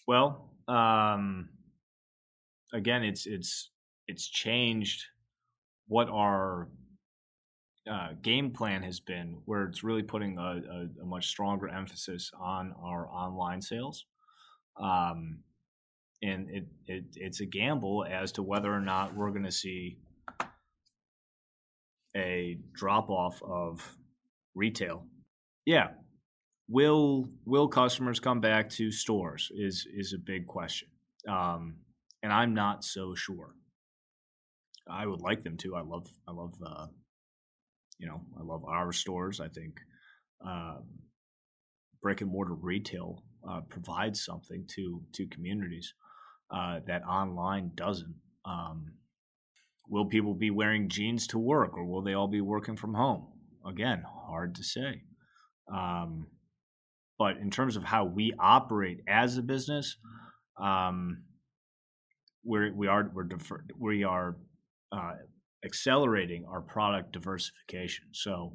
Well, 0.08 0.50
um, 0.67 1.50
again, 2.74 3.03
it's 3.03 3.25
it's 3.25 3.72
it's 4.08 4.28
changed 4.28 5.04
what 5.88 6.10
our 6.10 6.70
uh, 7.90 8.10
game 8.22 8.52
plan 8.52 8.84
has 8.84 9.00
been, 9.00 9.38
where 9.46 9.64
it's 9.64 9.84
really 9.84 10.04
putting 10.04 10.38
a, 10.38 10.42
a, 10.42 11.04
a 11.04 11.06
much 11.06 11.28
stronger 11.28 11.70
emphasis 11.70 12.32
on 12.40 12.74
our 12.84 13.08
online 13.08 13.62
sales. 13.62 14.06
Um, 14.80 15.40
and 16.22 16.50
it, 16.50 16.66
it 16.88 17.04
it's 17.16 17.42
a 17.42 17.46
gamble 17.46 18.06
as 18.10 18.32
to 18.34 18.44
whether 18.44 18.74
or 18.74 18.82
not 18.82 19.16
we're 19.16 19.30
going 19.30 19.44
to 19.44 19.52
see 19.52 19.98
a 22.16 22.58
drop 22.74 23.10
off 23.10 23.42
of 23.44 23.98
retail. 24.56 25.06
Yeah, 25.66 25.90
will 26.68 27.30
will 27.46 27.68
customers 27.68 28.20
come 28.20 28.42
back 28.42 28.70
to 28.72 28.92
stores 28.92 29.52
is 29.56 29.88
is 29.96 30.14
a 30.14 30.18
big 30.18 30.48
question, 30.48 30.90
um, 31.30 31.76
and 32.24 32.34
I'm 32.34 32.54
not 32.54 32.84
so 32.84 33.14
sure. 33.14 33.54
I 34.89 35.06
would 35.06 35.22
like 35.22 35.44
them 35.44 35.58
to. 35.58 35.75
I 35.75 35.82
love 35.82 36.08
I 36.27 36.32
love 36.32 36.53
uh, 36.65 36.88
you 37.98 38.08
know 38.08 38.22
I 38.39 38.44
love 38.44 38.63
our 38.65 38.91
stores. 38.91 39.39
I 39.39 39.48
think 39.48 39.79
uh, 40.46 40.77
brick 42.01 42.22
and 42.22 42.32
mortar 42.32 42.53
retail 42.53 43.24
uh, 43.48 43.62
provides 43.62 44.24
something 44.24 44.65
to 44.75 45.01
to 45.13 45.27
communities 45.27 45.94
uh, 46.51 46.79
that 46.88 47.03
online 47.03 47.72
doesn't. 47.75 48.15
Um, 48.46 48.94
will 49.89 50.06
people 50.06 50.34
be 50.34 50.51
wearing 50.51 50.89
jeans 50.89 51.27
to 51.27 51.39
work, 51.39 51.77
or 51.77 51.86
will 51.86 52.01
they 52.01 52.13
all 52.13 52.27
be 52.27 52.41
working 52.41 52.75
from 52.75 52.94
home? 52.94 53.27
Again, 53.65 54.03
hard 54.27 54.56
to 54.56 54.63
say. 54.63 55.03
Um, 55.74 56.27
but 57.20 57.38
in 57.38 57.50
terms 57.50 57.75
of 57.75 57.84
how 57.84 58.06
we 58.06 58.34
operate 58.39 59.01
as 59.08 59.38
a 59.38 59.41
business, 59.41 59.98
um, 60.62 61.24
we're, 62.44 62.74
we 62.74 62.88
are 62.88 63.12
we're 63.13 63.24
defer, 63.24 63.63
we 63.77 64.03
are 64.03 64.38
uh, 64.91 65.13
accelerating 65.65 66.46
our 66.46 66.62
product 66.62 67.13
diversification. 67.13 68.06
So 68.12 68.53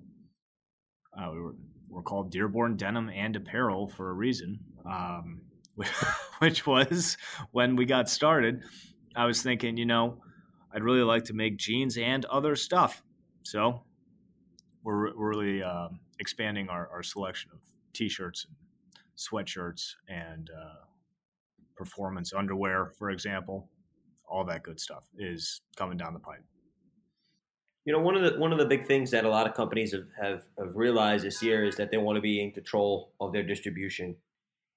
uh, 1.18 1.30
we 1.32 1.40
were, 1.40 1.54
we're 1.88 2.02
called 2.02 2.30
Dearborn 2.30 2.76
Denim 2.76 3.10
and 3.10 3.36
Apparel 3.36 3.88
for 3.88 4.10
a 4.10 4.14
reason, 4.14 4.60
um, 4.90 5.42
which 6.38 6.66
was 6.66 7.16
when 7.50 7.76
we 7.76 7.84
got 7.84 8.08
started. 8.08 8.62
I 9.14 9.26
was 9.26 9.42
thinking, 9.42 9.76
you 9.76 9.86
know, 9.86 10.22
I'd 10.74 10.82
really 10.82 11.02
like 11.02 11.24
to 11.24 11.34
make 11.34 11.58
jeans 11.58 11.98
and 11.98 12.24
other 12.26 12.56
stuff. 12.56 13.02
So 13.42 13.82
we're, 14.82 15.14
we're 15.14 15.30
really 15.30 15.62
uh, 15.62 15.88
expanding 16.18 16.68
our, 16.70 16.88
our 16.90 17.02
selection 17.02 17.50
of 17.52 17.60
t-shirts 17.92 18.46
and 18.46 18.56
sweatshirts 19.18 19.92
and 20.08 20.48
uh, 20.50 20.86
performance 21.76 22.32
underwear, 22.32 22.90
for 22.98 23.10
example 23.10 23.68
all 24.32 24.44
that 24.44 24.62
good 24.62 24.80
stuff 24.80 25.04
is 25.18 25.60
coming 25.76 25.98
down 25.98 26.14
the 26.14 26.18
pipe. 26.18 26.42
You 27.84 27.92
know, 27.92 28.00
one 28.00 28.16
of 28.16 28.22
the 28.22 28.38
one 28.38 28.52
of 28.52 28.58
the 28.58 28.64
big 28.64 28.86
things 28.86 29.10
that 29.10 29.24
a 29.24 29.28
lot 29.28 29.46
of 29.46 29.54
companies 29.54 29.92
have, 29.92 30.06
have, 30.20 30.42
have 30.58 30.74
realized 30.74 31.24
this 31.24 31.42
year 31.42 31.64
is 31.64 31.76
that 31.76 31.90
they 31.90 31.98
want 31.98 32.16
to 32.16 32.22
be 32.22 32.42
in 32.42 32.52
control 32.52 33.12
of 33.20 33.32
their 33.32 33.42
distribution. 33.42 34.16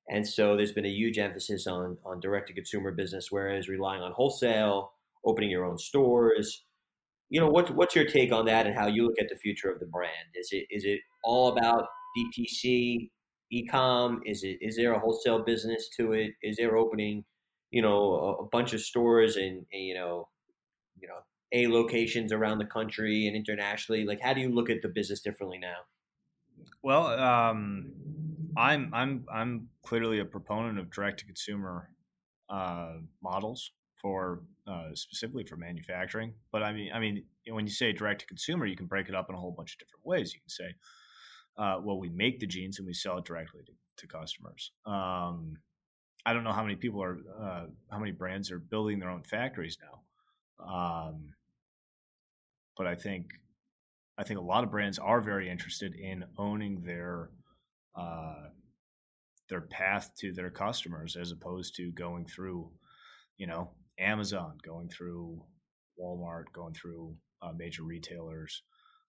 And 0.10 0.28
so 0.28 0.56
there's 0.56 0.72
been 0.72 0.86
a 0.86 0.90
huge 0.90 1.18
emphasis 1.18 1.68
on 1.68 1.98
on 2.04 2.20
direct 2.20 2.48
to 2.48 2.54
consumer 2.54 2.92
business, 2.92 3.28
whereas 3.32 3.70
relying 3.70 4.02
on 4.02 4.12
wholesale, 4.12 4.92
opening 5.24 5.50
your 5.50 5.66
own 5.66 5.78
stores. 5.78 6.64
You 7.30 7.40
know, 7.40 7.48
what's 7.48 7.72
what's 7.72 7.96
your 7.96 8.06
take 8.06 8.32
on 8.32 8.46
that 8.46 8.68
and 8.68 8.76
how 8.76 8.88
you 8.88 9.06
look 9.06 9.20
at 9.20 9.30
the 9.30 9.38
future 9.38 9.72
of 9.72 9.80
the 9.80 9.86
brand? 9.86 10.34
Is 10.34 10.50
it 10.52 10.66
is 10.70 10.84
it 10.84 11.00
all 11.24 11.56
about 11.56 11.86
DTC, 12.18 13.10
ecom? 13.54 14.18
Is 14.26 14.44
it 14.44 14.58
is 14.62 14.76
there 14.76 14.94
a 14.94 15.00
wholesale 15.00 15.44
business 15.44 15.90
to 15.98 16.14
it? 16.14 16.32
Is 16.42 16.58
there 16.58 16.76
opening 16.76 17.24
you 17.76 17.82
know 17.82 18.38
a, 18.40 18.46
bunch 18.46 18.74
of 18.74 18.80
stores 18.80 19.36
and, 19.36 19.66
and, 19.74 19.84
you 19.90 19.94
know 19.94 20.30
you 20.98 21.10
know 21.10 21.20
a 21.52 21.68
locations 21.68 22.32
around 22.32 22.58
the 22.58 22.66
country 22.66 23.28
and 23.28 23.36
internationally 23.36 24.06
like 24.06 24.22
how 24.22 24.34
do 24.34 24.40
you 24.40 24.50
look 24.50 24.70
at 24.70 24.82
the 24.82 24.88
business 24.88 25.20
differently 25.20 25.58
now? 25.58 25.80
Well 26.82 27.08
um, 27.08 27.92
i'm 28.56 28.90
i'm 28.94 29.26
i'm 29.32 29.68
clearly 29.84 30.20
a 30.20 30.26
proponent 30.26 30.80
of 30.80 30.90
direct 30.90 31.20
to 31.20 31.26
consumer 31.26 31.90
uh, 32.50 32.94
models 33.22 33.72
for 34.02 34.44
uh, 34.68 34.90
specifically 34.94 35.44
for 35.44 35.58
manufacturing 35.58 36.34
but 36.54 36.64
i 36.64 36.72
mean 36.72 36.90
i 36.94 37.00
mean 37.00 37.24
when 37.50 37.66
you 37.66 37.74
say 37.74 37.92
direct 37.92 38.22
to 38.22 38.28
consumer 38.28 38.66
you 38.66 38.78
can 38.78 38.86
break 38.86 39.10
it 39.10 39.16
up 39.16 39.28
in 39.30 39.36
a 39.36 39.38
whole 39.38 39.52
bunch 39.52 39.74
of 39.74 39.80
different 39.80 40.06
ways. 40.06 40.34
You 40.34 40.40
can 40.40 40.50
say 40.50 40.76
uh, 41.58 41.80
well 41.84 42.00
we 42.00 42.10
make 42.10 42.40
the 42.40 42.48
jeans 42.48 42.80
and 42.80 42.88
we 42.88 42.94
sell 42.94 43.18
it 43.18 43.26
directly 43.26 43.64
to, 43.66 43.74
to 43.98 44.08
customers. 44.08 44.72
Um, 44.86 45.58
I 46.26 46.34
don't 46.34 46.44
know 46.44 46.52
how 46.52 46.64
many 46.64 46.76
people 46.76 47.04
are, 47.04 47.20
uh, 47.40 47.66
how 47.92 48.00
many 48.00 48.12
brands 48.12 48.52
are 48.52 48.60
building 48.60 49.00
their 49.00 49.10
own 49.10 49.24
factories 49.24 49.78
now. 49.82 50.66
Um, 50.66 51.34
but 52.78 52.88
I 52.88 52.96
think, 52.96 53.28
I 54.18 54.24
think 54.24 54.40
a 54.40 54.44
lot 54.44 54.64
of 54.64 54.72
brands 54.72 54.98
are 54.98 55.22
very 55.22 55.50
interested 55.50 55.94
in 55.96 56.26
owning 56.38 56.82
their, 56.82 57.30
uh, 57.96 58.48
their 59.50 59.62
path 59.62 60.12
to 60.20 60.34
their 60.34 60.50
customers 60.50 61.16
as 61.16 61.32
opposed 61.32 61.76
to 61.76 61.92
going 61.92 62.26
through, 62.26 62.72
you 63.38 63.46
know, 63.46 63.72
Amazon, 64.00 64.58
going 64.66 64.90
through 64.90 65.44
Walmart, 66.02 66.46
going 66.54 66.74
through 66.74 67.16
uh, 67.42 67.52
major 67.56 67.84
retailers. 67.84 68.64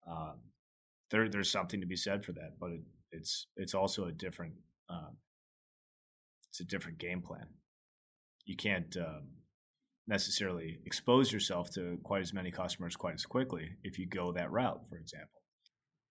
Um, 0.06 0.38
there, 1.10 1.28
there's 1.28 1.50
something 1.50 1.80
to 1.80 1.86
be 1.86 1.96
said 1.96 2.24
for 2.24 2.32
that, 2.32 2.52
but 2.60 2.70
it, 2.70 2.82
it's 3.12 3.46
it's 3.56 3.74
also 3.74 4.06
a 4.06 4.12
different 4.12 4.52
um, 4.90 5.16
it's 6.58 6.66
a 6.66 6.76
different 6.76 6.98
game 6.98 7.22
plan. 7.22 7.46
You 8.44 8.56
can't 8.56 8.96
um, 8.96 9.28
necessarily 10.08 10.80
expose 10.84 11.32
yourself 11.32 11.70
to 11.74 11.98
quite 12.02 12.22
as 12.22 12.32
many 12.32 12.50
customers 12.50 12.96
quite 12.96 13.14
as 13.14 13.24
quickly 13.24 13.70
if 13.84 13.98
you 13.98 14.06
go 14.06 14.32
that 14.32 14.50
route, 14.50 14.80
for 14.88 14.96
example. 14.96 15.40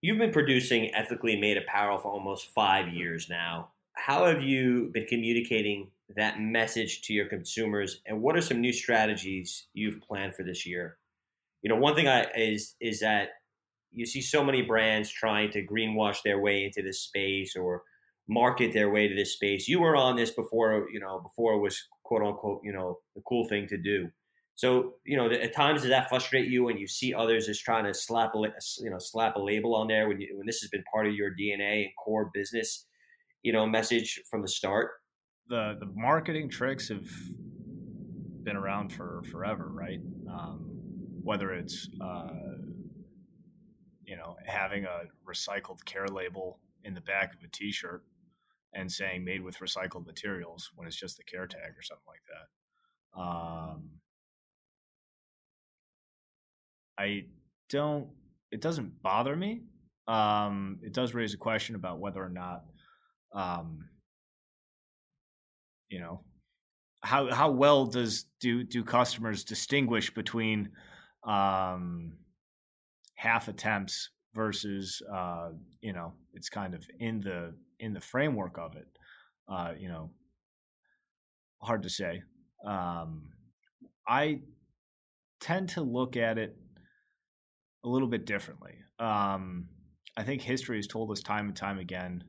You've 0.01 0.19
been 0.19 0.31
producing 0.31 0.93
ethically 0.95 1.35
made 1.35 1.57
apparel 1.57 1.97
for 1.97 2.11
almost 2.11 2.53
five 2.53 2.93
years 2.93 3.27
now. 3.29 3.71
How 3.93 4.25
have 4.25 4.41
you 4.41 4.89
been 4.93 5.05
communicating 5.05 5.89
that 6.15 6.39
message 6.39 7.01
to 7.01 7.13
your 7.13 7.25
consumers, 7.25 7.99
and 8.05 8.21
what 8.21 8.37
are 8.37 8.41
some 8.41 8.61
new 8.61 8.71
strategies 8.71 9.67
you've 9.73 9.99
planned 9.99 10.35
for 10.35 10.43
this 10.43 10.65
year? 10.65 10.97
You 11.61 11.69
know, 11.69 11.75
one 11.75 11.95
thing 11.95 12.07
I, 12.07 12.27
is 12.37 12.75
is 12.79 13.01
that 13.01 13.29
you 13.91 14.05
see 14.05 14.21
so 14.21 14.45
many 14.45 14.61
brands 14.61 15.09
trying 15.09 15.49
to 15.51 15.65
greenwash 15.65 16.21
their 16.23 16.39
way 16.39 16.63
into 16.63 16.81
this 16.83 17.01
space 17.01 17.55
or 17.57 17.81
market 18.27 18.73
their 18.73 18.89
way 18.89 19.07
to 19.07 19.15
this 19.15 19.33
space. 19.33 19.67
You 19.67 19.79
were 19.79 19.95
on 19.95 20.15
this 20.15 20.31
before, 20.31 20.87
you 20.91 20.99
know, 20.99 21.19
before 21.19 21.53
it 21.53 21.59
was 21.59 21.81
quote 22.03 22.21
unquote, 22.21 22.61
you 22.63 22.73
know, 22.73 22.99
the 23.15 23.21
cool 23.27 23.47
thing 23.47 23.67
to 23.67 23.77
do. 23.77 24.09
So, 24.55 24.95
you 25.05 25.15
know, 25.15 25.29
at 25.29 25.53
times 25.53 25.81
does 25.81 25.91
that 25.91 26.09
frustrate 26.09 26.49
you 26.49 26.63
when 26.63 26.77
you 26.77 26.87
see 26.87 27.13
others 27.13 27.45
just 27.45 27.63
trying 27.63 27.85
to 27.85 27.93
slap 27.93 28.33
a, 28.33 28.39
you 28.79 28.89
know, 28.89 28.97
slap 28.97 29.35
a 29.35 29.39
label 29.39 29.75
on 29.75 29.87
there 29.87 30.07
when 30.07 30.19
you, 30.19 30.35
when 30.35 30.47
this 30.47 30.61
has 30.61 30.69
been 30.69 30.83
part 30.91 31.05
of 31.05 31.13
your 31.13 31.29
DNA 31.29 31.83
and 31.83 31.91
core 32.03 32.31
business, 32.33 32.87
you 33.43 33.53
know, 33.53 33.67
message 33.67 34.19
from 34.29 34.41
the 34.41 34.47
start? 34.47 34.91
The 35.47 35.77
the 35.79 35.85
marketing 35.85 36.49
tricks 36.49 36.89
have 36.89 37.07
been 38.43 38.57
around 38.57 38.91
for 38.91 39.21
forever, 39.31 39.69
right? 39.71 39.99
Um, 40.29 40.77
whether 41.21 41.51
it's 41.51 41.89
uh, 42.01 42.29
you 44.05 44.15
know 44.17 44.37
having 44.45 44.85
a 44.85 45.01
recycled 45.29 45.85
care 45.85 46.07
label 46.07 46.59
in 46.83 46.93
the 46.93 47.01
back 47.01 47.35
of 47.35 47.43
a 47.43 47.47
T-shirt 47.49 48.03
and 48.73 48.91
saying 48.91 49.23
made 49.23 49.41
with 49.41 49.59
recycled 49.59 50.05
materials 50.05 50.71
when 50.75 50.87
it's 50.87 50.99
just 50.99 51.17
the 51.17 51.23
care 51.23 51.47
tag 51.47 51.71
or 51.77 51.81
something 51.81 52.03
like 52.07 52.21
that. 52.27 53.21
Um, 53.21 53.89
I 56.97 57.25
don't. 57.69 58.09
It 58.51 58.61
doesn't 58.61 59.01
bother 59.01 59.35
me. 59.35 59.63
Um, 60.07 60.79
it 60.81 60.93
does 60.93 61.13
raise 61.13 61.33
a 61.33 61.37
question 61.37 61.75
about 61.75 61.99
whether 61.99 62.23
or 62.23 62.29
not, 62.29 62.63
um, 63.33 63.89
you 65.89 65.99
know, 65.99 66.21
how 67.01 67.31
how 67.31 67.51
well 67.51 67.85
does 67.85 68.25
do 68.39 68.63
do 68.63 68.83
customers 68.83 69.43
distinguish 69.43 70.13
between 70.13 70.69
um, 71.23 72.13
half 73.15 73.47
attempts 73.47 74.09
versus 74.33 75.01
uh, 75.13 75.49
you 75.81 75.93
know 75.93 76.13
it's 76.33 76.49
kind 76.49 76.73
of 76.73 76.85
in 76.99 77.19
the 77.21 77.53
in 77.79 77.93
the 77.93 78.01
framework 78.01 78.57
of 78.57 78.75
it 78.75 78.87
uh, 79.49 79.73
you 79.77 79.87
know 79.87 80.09
hard 81.61 81.83
to 81.83 81.89
say. 81.89 82.21
Um, 82.65 83.29
i 84.07 84.39
tend 85.39 85.69
to 85.69 85.81
look 85.81 86.17
at 86.17 86.37
it 86.37 86.55
a 87.83 87.89
little 87.89 88.07
bit 88.07 88.25
differently. 88.25 88.75
Um, 88.99 89.69
i 90.17 90.23
think 90.23 90.41
history 90.41 90.77
has 90.77 90.87
told 90.87 91.11
us 91.11 91.21
time 91.21 91.47
and 91.47 91.55
time 91.55 91.77
again 91.77 92.23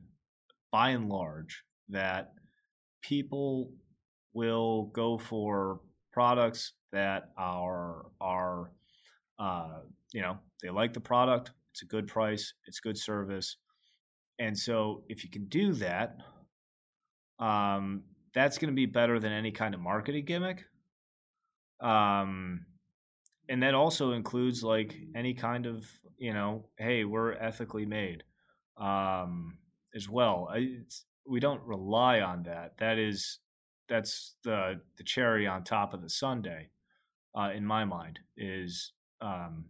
by 0.71 0.89
and 0.89 1.09
large 1.09 1.63
that 1.89 2.33
people 3.01 3.71
will 4.33 4.91
go 4.93 5.17
for 5.17 5.81
products 6.13 6.73
that 6.91 7.31
are 7.37 8.05
are 8.21 8.71
uh, 9.39 9.79
you 10.13 10.21
know 10.21 10.37
they 10.61 10.69
like 10.69 10.93
the 10.93 10.99
product 10.99 11.51
it's 11.71 11.81
a 11.81 11.85
good 11.85 12.07
price 12.07 12.53
it's 12.67 12.79
good 12.79 12.97
service 12.97 13.57
and 14.39 14.57
so 14.57 15.03
if 15.09 15.23
you 15.23 15.29
can 15.29 15.45
do 15.45 15.73
that 15.73 16.17
um, 17.39 18.03
that's 18.33 18.57
going 18.57 18.69
to 18.69 18.75
be 18.75 18.85
better 18.85 19.19
than 19.19 19.31
any 19.31 19.51
kind 19.51 19.73
of 19.73 19.79
marketing 19.79 20.25
gimmick. 20.25 20.65
Um, 21.81 22.65
and 23.47 23.63
that 23.63 23.73
also 23.73 24.11
includes 24.11 24.63
like 24.63 24.95
any 25.15 25.33
kind 25.33 25.65
of 25.65 25.85
you 26.17 26.33
know 26.33 26.65
hey 26.77 27.05
we're 27.05 27.33
ethically 27.33 27.85
made 27.85 28.23
um, 28.77 29.57
as 29.95 30.09
well. 30.09 30.49
We 31.25 31.39
don't 31.39 31.61
rely 31.63 32.21
on 32.21 32.43
that. 32.43 32.73
That 32.79 32.97
is 32.97 33.39
that's 33.87 34.35
the 34.43 34.81
the 34.97 35.03
cherry 35.03 35.47
on 35.47 35.63
top 35.63 35.93
of 35.93 36.01
the 36.01 36.09
sundae 36.09 36.69
uh, 37.35 37.51
in 37.55 37.65
my 37.65 37.85
mind 37.85 38.19
is 38.37 38.93
um, 39.21 39.65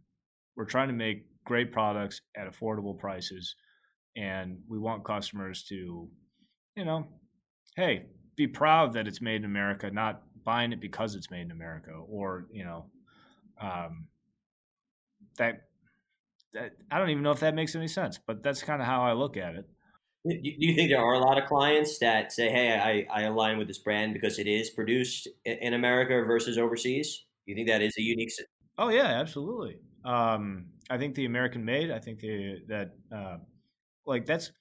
we're 0.56 0.66
trying 0.66 0.88
to 0.88 0.94
make 0.94 1.26
great 1.46 1.72
products 1.72 2.22
at 2.36 2.52
affordable 2.52 2.98
prices 2.98 3.56
and 4.20 4.58
we 4.68 4.78
want 4.78 5.04
customers 5.04 5.64
to 5.64 6.08
you 6.76 6.86
know 6.86 7.08
hey 7.76 8.06
be 8.36 8.48
proud 8.48 8.94
that 8.94 9.08
it's 9.08 9.22
made 9.22 9.38
in 9.38 9.46
america 9.46 9.90
not 9.90 10.24
buying 10.44 10.72
it 10.72 10.82
because 10.82 11.16
it's 11.16 11.32
made 11.32 11.42
in 11.42 11.52
america 11.52 11.92
or 11.92 12.46
you 12.52 12.64
know 12.64 12.86
um, 13.62 14.08
that 15.38 15.68
that 16.54 16.74
i 16.92 17.00
don't 17.00 17.10
even 17.10 17.24
know 17.24 17.32
if 17.32 17.40
that 17.40 17.56
makes 17.56 17.76
any 17.76 17.88
sense 17.88 18.20
but 18.28 18.44
that's 18.44 18.62
kind 18.62 18.82
of 18.82 18.88
how 18.88 19.02
i 19.04 19.14
look 19.14 19.38
at 19.38 19.56
it 19.56 19.66
do 20.26 20.38
you 20.44 20.76
think 20.76 20.90
there 20.90 21.00
are 21.00 21.14
a 21.14 21.20
lot 21.20 21.42
of 21.42 21.48
clients 21.48 21.98
that 22.00 22.34
say, 22.34 22.50
"Hey, 22.50 23.08
I, 23.10 23.22
I 23.22 23.24
align 23.24 23.58
with 23.58 23.70
this 23.70 23.78
brand 23.78 24.14
because 24.14 24.38
it 24.38 24.48
is 24.48 24.70
produced 24.70 25.30
in 25.46 25.74
America 25.74 26.14
versus 26.28 26.58
overseas"? 26.58 27.24
Do 27.46 27.54
you 27.54 27.56
think 27.56 27.70
that 27.70 27.82
is 27.82 27.96
a 27.98 28.02
unique? 28.02 28.30
Oh 28.78 28.90
yeah, 28.90 29.06
absolutely. 29.06 29.80
Um, 30.04 30.66
I 30.90 30.98
think 30.98 31.16
the 31.16 31.24
American 31.24 31.64
made. 31.64 31.90
I 31.90 32.00
think 32.00 32.20
the, 32.20 32.58
that 32.68 32.92
uh, 33.16 33.38
like 34.06 34.26
that's 34.26 34.52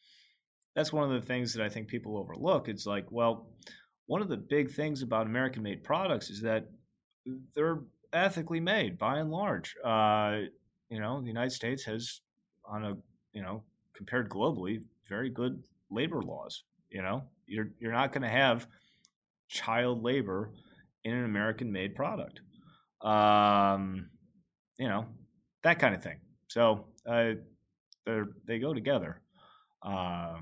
that's 0.74 0.92
one 0.92 1.10
of 1.12 1.20
the 1.20 1.26
things 1.26 1.52
that 1.54 1.64
I 1.64 1.68
think 1.68 1.88
people 1.88 2.16
overlook. 2.16 2.68
It's 2.68 2.86
like, 2.86 3.10
well, 3.10 3.48
one 4.06 4.22
of 4.22 4.28
the 4.28 4.36
big 4.36 4.70
things 4.70 5.02
about 5.02 5.26
American 5.26 5.62
made 5.62 5.82
products 5.82 6.30
is 6.30 6.40
that 6.42 6.66
they're 7.54 7.80
ethically 8.12 8.60
made 8.60 8.98
by 8.98 9.18
and 9.18 9.30
large. 9.30 9.74
Uh, 9.84 10.42
you 10.88 11.00
know, 11.00 11.20
the 11.20 11.26
United 11.26 11.50
States 11.50 11.84
has 11.84 12.20
on 12.64 12.84
a 12.84 12.96
you 13.32 13.42
know 13.42 13.62
compared 13.94 14.28
globally 14.28 14.82
very 15.08 15.30
good 15.30 15.62
labor 15.90 16.22
laws. 16.22 16.64
You 16.90 17.02
know, 17.02 17.24
you're 17.46 17.70
you're 17.80 17.92
not 17.92 18.12
going 18.12 18.22
to 18.22 18.28
have 18.28 18.66
child 19.48 20.02
labor 20.02 20.52
in 21.04 21.14
an 21.14 21.24
American-made 21.24 21.94
product. 21.94 22.40
Um, 23.02 24.10
you 24.78 24.88
know, 24.88 25.06
that 25.62 25.78
kind 25.78 25.94
of 25.94 26.02
thing. 26.02 26.20
So 26.48 26.86
uh, 27.06 27.32
they 28.06 28.20
they 28.46 28.58
go 28.58 28.72
together 28.72 29.20
uh, 29.82 30.38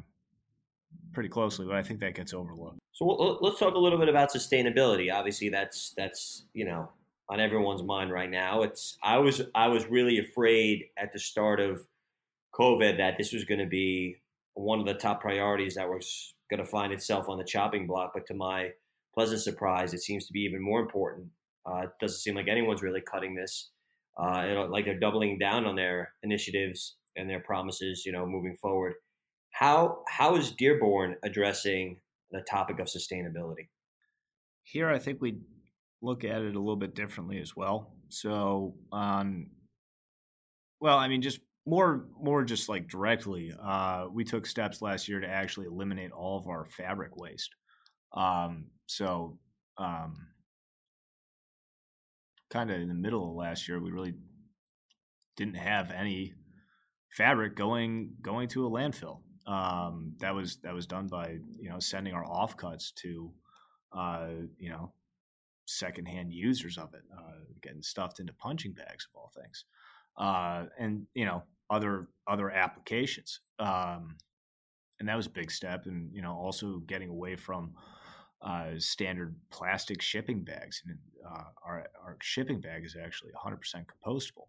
pretty 1.13 1.29
closely, 1.29 1.67
but 1.67 1.77
I 1.77 1.83
think 1.83 2.01
that 2.01 2.15
gets 2.15 2.35
overlooked. 2.35 2.79
So 2.93 3.05
let's 3.41 3.59
talk 3.59 3.75
a 3.75 3.79
little 3.79 3.99
bit 3.99 4.09
about 4.09 4.33
sustainability. 4.33 5.13
Obviously, 5.13 5.49
that's 5.49 5.93
that's 5.97 6.47
you 6.55 6.65
know 6.65 6.91
on 7.29 7.41
everyone's 7.41 7.83
mind 7.83 8.11
right 8.11 8.31
now. 8.31 8.63
It's 8.63 8.97
I 9.03 9.19
was 9.19 9.43
I 9.55 9.69
was 9.69 9.87
really 9.87 10.19
afraid 10.19 10.87
at 10.97 11.13
the 11.13 11.19
start 11.19 11.61
of 11.61 11.87
COVID 12.55 12.97
that 12.99 13.19
this 13.19 13.33
was 13.33 13.45
going 13.45 13.61
to 13.61 13.67
be 13.67 14.17
one 14.55 14.81
of 14.81 14.87
the 14.87 14.95
top 14.95 15.21
priorities 15.21 15.75
that 15.75 15.89
was 15.89 16.35
going 16.51 16.63
to 16.63 16.67
find 16.67 16.93
itself 16.93 17.29
on 17.29 17.39
the 17.39 17.45
chopping 17.45 17.87
block. 17.87 18.13
But 18.15 18.27
to 18.27 18.35
my 18.35 18.71
pleasant 19.15 19.41
surprise, 19.41 19.93
it 19.93 20.01
seems 20.03 20.27
to 20.27 20.33
be 20.33 20.41
even 20.41 20.63
more 20.63 20.81
important. 20.81 21.27
Uh, 21.67 21.83
it 21.85 21.91
doesn't 22.01 22.19
seem 22.19 22.35
like 22.35 22.49
anyone's 22.49 22.83
really 22.83 23.01
cutting 23.01 23.35
this. 23.35 23.71
Uh, 24.19 24.67
like 24.71 24.87
they're 24.87 24.99
doubling 24.99 25.39
down 25.39 25.67
on 25.67 25.77
their 25.77 26.13
initiatives 26.23 26.97
and 27.17 27.29
their 27.29 27.41
promises, 27.41 28.05
you 28.07 28.13
know, 28.13 28.25
moving 28.25 28.57
forward. 28.57 28.95
How 29.59 30.03
how 30.07 30.37
is 30.37 30.53
Dearborn 30.53 31.17
addressing 31.23 31.99
the 32.31 32.43
topic 32.43 32.79
of 32.79 32.89
sustainability? 32.89 33.69
Here, 34.65 34.91
I 34.91 34.99
think 34.99 35.23
we 35.23 35.39
look 36.03 36.25
at 36.25 36.43
it 36.43 36.55
a 36.55 36.59
little 36.59 36.77
bit 36.77 36.95
differently 36.95 37.41
as 37.41 37.57
well. 37.57 37.95
So, 38.11 38.75
on 38.93 39.49
well, 40.79 40.99
I 40.99 41.09
mean, 41.09 41.23
just 41.23 41.41
more 41.65 42.05
more 42.21 42.45
just 42.45 42.69
like 42.69 42.87
directly 42.87 43.55
uh, 43.63 44.07
we 44.13 44.25
took 44.25 44.45
steps 44.45 44.83
last 44.83 45.09
year 45.09 45.21
to 45.21 45.27
actually 45.27 45.67
eliminate 45.67 46.13
all 46.13 46.39
of 46.39 46.47
our 46.47 46.67
fabric 46.67 47.17
waste 47.17 47.55
um, 48.13 48.67
so 48.87 49.39
um, 49.79 50.15
kind 52.51 52.71
of 52.71 52.81
in 52.81 52.89
the 52.89 52.95
middle 52.95 53.29
of 53.29 53.35
last 53.35 53.69
year 53.69 53.81
we 53.81 53.91
really 53.91 54.15
didn't 55.37 55.57
have 55.57 55.91
any 55.91 56.35
fabric 57.11 57.57
going 57.57 58.11
going 58.23 58.47
to 58.47 58.65
a 58.65 58.71
landfill 58.71 59.23
um, 59.47 60.13
that 60.19 60.35
was 60.35 60.57
that 60.63 60.75
was 60.75 60.87
done 60.87 61.09
by 61.09 61.39
you 61.59 61.69
know 61.69 61.79
sending 61.79 62.15
our 62.15 62.25
offcuts 62.25 62.93
to 62.95 63.31
uh, 63.93 64.29
you 64.59 64.71
know 64.71 64.93
secondhand 65.67 66.33
users 66.33 66.79
of 66.79 66.95
it 66.95 67.03
uh, 67.17 67.39
getting 67.61 67.83
stuffed 67.83 68.21
into 68.21 68.33
punching 68.33 68.73
bags 68.73 69.09
of 69.13 69.19
all 69.19 69.33
things 69.35 69.65
uh, 70.19 70.65
and 70.79 71.07
you 71.15 71.25
know 71.25 71.43
other 71.71 72.09
other 72.27 72.51
applications. 72.51 73.41
Um, 73.59 74.17
and 74.99 75.09
that 75.09 75.17
was 75.17 75.27
a 75.27 75.31
big 75.31 75.51
step. 75.51 75.87
And 75.87 76.11
you 76.13 76.23
know, 76.23 76.33
also 76.33 76.79
getting 76.87 77.11
away 77.11 77.37
from 77.37 77.73
uh, 78.43 78.71
standard 78.79 79.35
plastic 79.51 80.01
shipping 80.01 80.43
bags. 80.43 80.83
And 80.87 80.99
uh, 81.27 81.45
our 81.65 81.87
our 82.03 82.17
shipping 82.23 82.61
bag 82.61 82.85
is 82.85 82.97
actually 83.03 83.33
100% 83.33 83.59
compostable. 83.87 84.49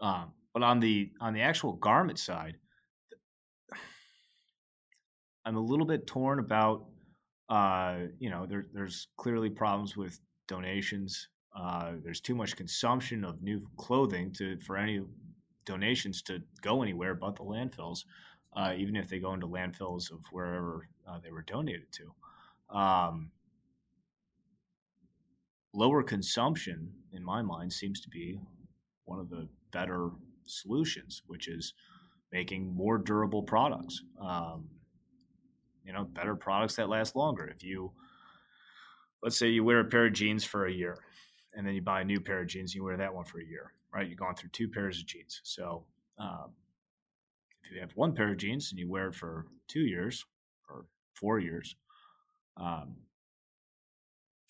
Um, 0.00 0.32
but 0.52 0.62
on 0.62 0.80
the 0.80 1.10
on 1.20 1.32
the 1.32 1.40
actual 1.40 1.72
garment 1.74 2.18
side, 2.18 2.56
I'm 5.44 5.56
a 5.56 5.60
little 5.60 5.86
bit 5.86 6.06
torn 6.06 6.38
about. 6.38 6.86
Uh, 7.48 8.06
you 8.18 8.30
know, 8.30 8.46
there, 8.46 8.66
there's 8.72 9.08
clearly 9.16 9.50
problems 9.50 9.96
with 9.96 10.18
donations. 10.48 11.28
Uh, 11.54 11.92
there's 12.02 12.20
too 12.20 12.34
much 12.34 12.56
consumption 12.56 13.24
of 13.24 13.42
new 13.42 13.60
clothing 13.76 14.32
to 14.32 14.58
for 14.60 14.76
any 14.76 15.02
donations 15.64 16.22
to 16.22 16.42
go 16.62 16.82
anywhere 16.82 17.14
but 17.14 17.36
the 17.36 17.42
landfills, 17.42 18.04
uh, 18.56 18.72
even 18.76 18.96
if 18.96 19.08
they 19.08 19.18
go 19.18 19.34
into 19.34 19.46
landfills 19.46 20.10
of 20.10 20.20
wherever 20.30 20.88
uh, 21.06 21.18
they 21.22 21.30
were 21.30 21.42
donated 21.42 21.86
to. 21.92 22.76
Um, 22.76 23.30
lower 25.74 26.02
consumption, 26.02 26.90
in 27.12 27.22
my 27.22 27.42
mind, 27.42 27.72
seems 27.72 28.00
to 28.00 28.08
be 28.08 28.38
one 29.04 29.18
of 29.18 29.28
the 29.28 29.48
better 29.72 30.10
solutions, 30.46 31.22
which 31.26 31.48
is 31.48 31.74
making 32.32 32.74
more 32.74 32.98
durable 32.98 33.42
products. 33.42 34.02
Um, 34.20 34.68
you 35.84 35.92
know, 35.92 36.04
better 36.04 36.34
products 36.34 36.76
that 36.76 36.88
last 36.88 37.16
longer. 37.16 37.46
If 37.46 37.62
you, 37.62 37.92
let's 39.22 39.38
say, 39.38 39.48
you 39.48 39.64
wear 39.64 39.80
a 39.80 39.84
pair 39.84 40.06
of 40.06 40.12
jeans 40.12 40.44
for 40.44 40.66
a 40.66 40.72
year, 40.72 40.98
and 41.54 41.66
then 41.66 41.74
you 41.74 41.82
buy 41.82 42.00
a 42.00 42.04
new 42.04 42.20
pair 42.20 42.40
of 42.40 42.48
jeans, 42.48 42.74
you 42.74 42.84
wear 42.84 42.96
that 42.96 43.14
one 43.14 43.24
for 43.24 43.40
a 43.40 43.44
year 43.44 43.72
right? 43.92 44.08
You've 44.08 44.18
gone 44.18 44.34
through 44.34 44.50
two 44.50 44.68
pairs 44.68 44.98
of 44.98 45.06
jeans. 45.06 45.40
So 45.44 45.84
um, 46.18 46.52
if 47.64 47.72
you 47.72 47.80
have 47.80 47.92
one 47.94 48.14
pair 48.14 48.30
of 48.30 48.38
jeans 48.38 48.70
and 48.70 48.78
you 48.78 48.90
wear 48.90 49.08
it 49.08 49.14
for 49.14 49.46
two 49.68 49.82
years 49.82 50.24
or 50.68 50.86
four 51.14 51.38
years, 51.38 51.76
um, 52.56 52.96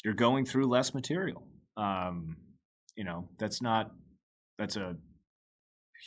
you're 0.04 0.14
going 0.14 0.44
through 0.44 0.66
less 0.66 0.94
material. 0.94 1.44
Um, 1.76 2.36
you 2.96 3.04
know, 3.04 3.28
that's 3.38 3.62
not, 3.62 3.92
that's 4.58 4.76
a 4.76 4.96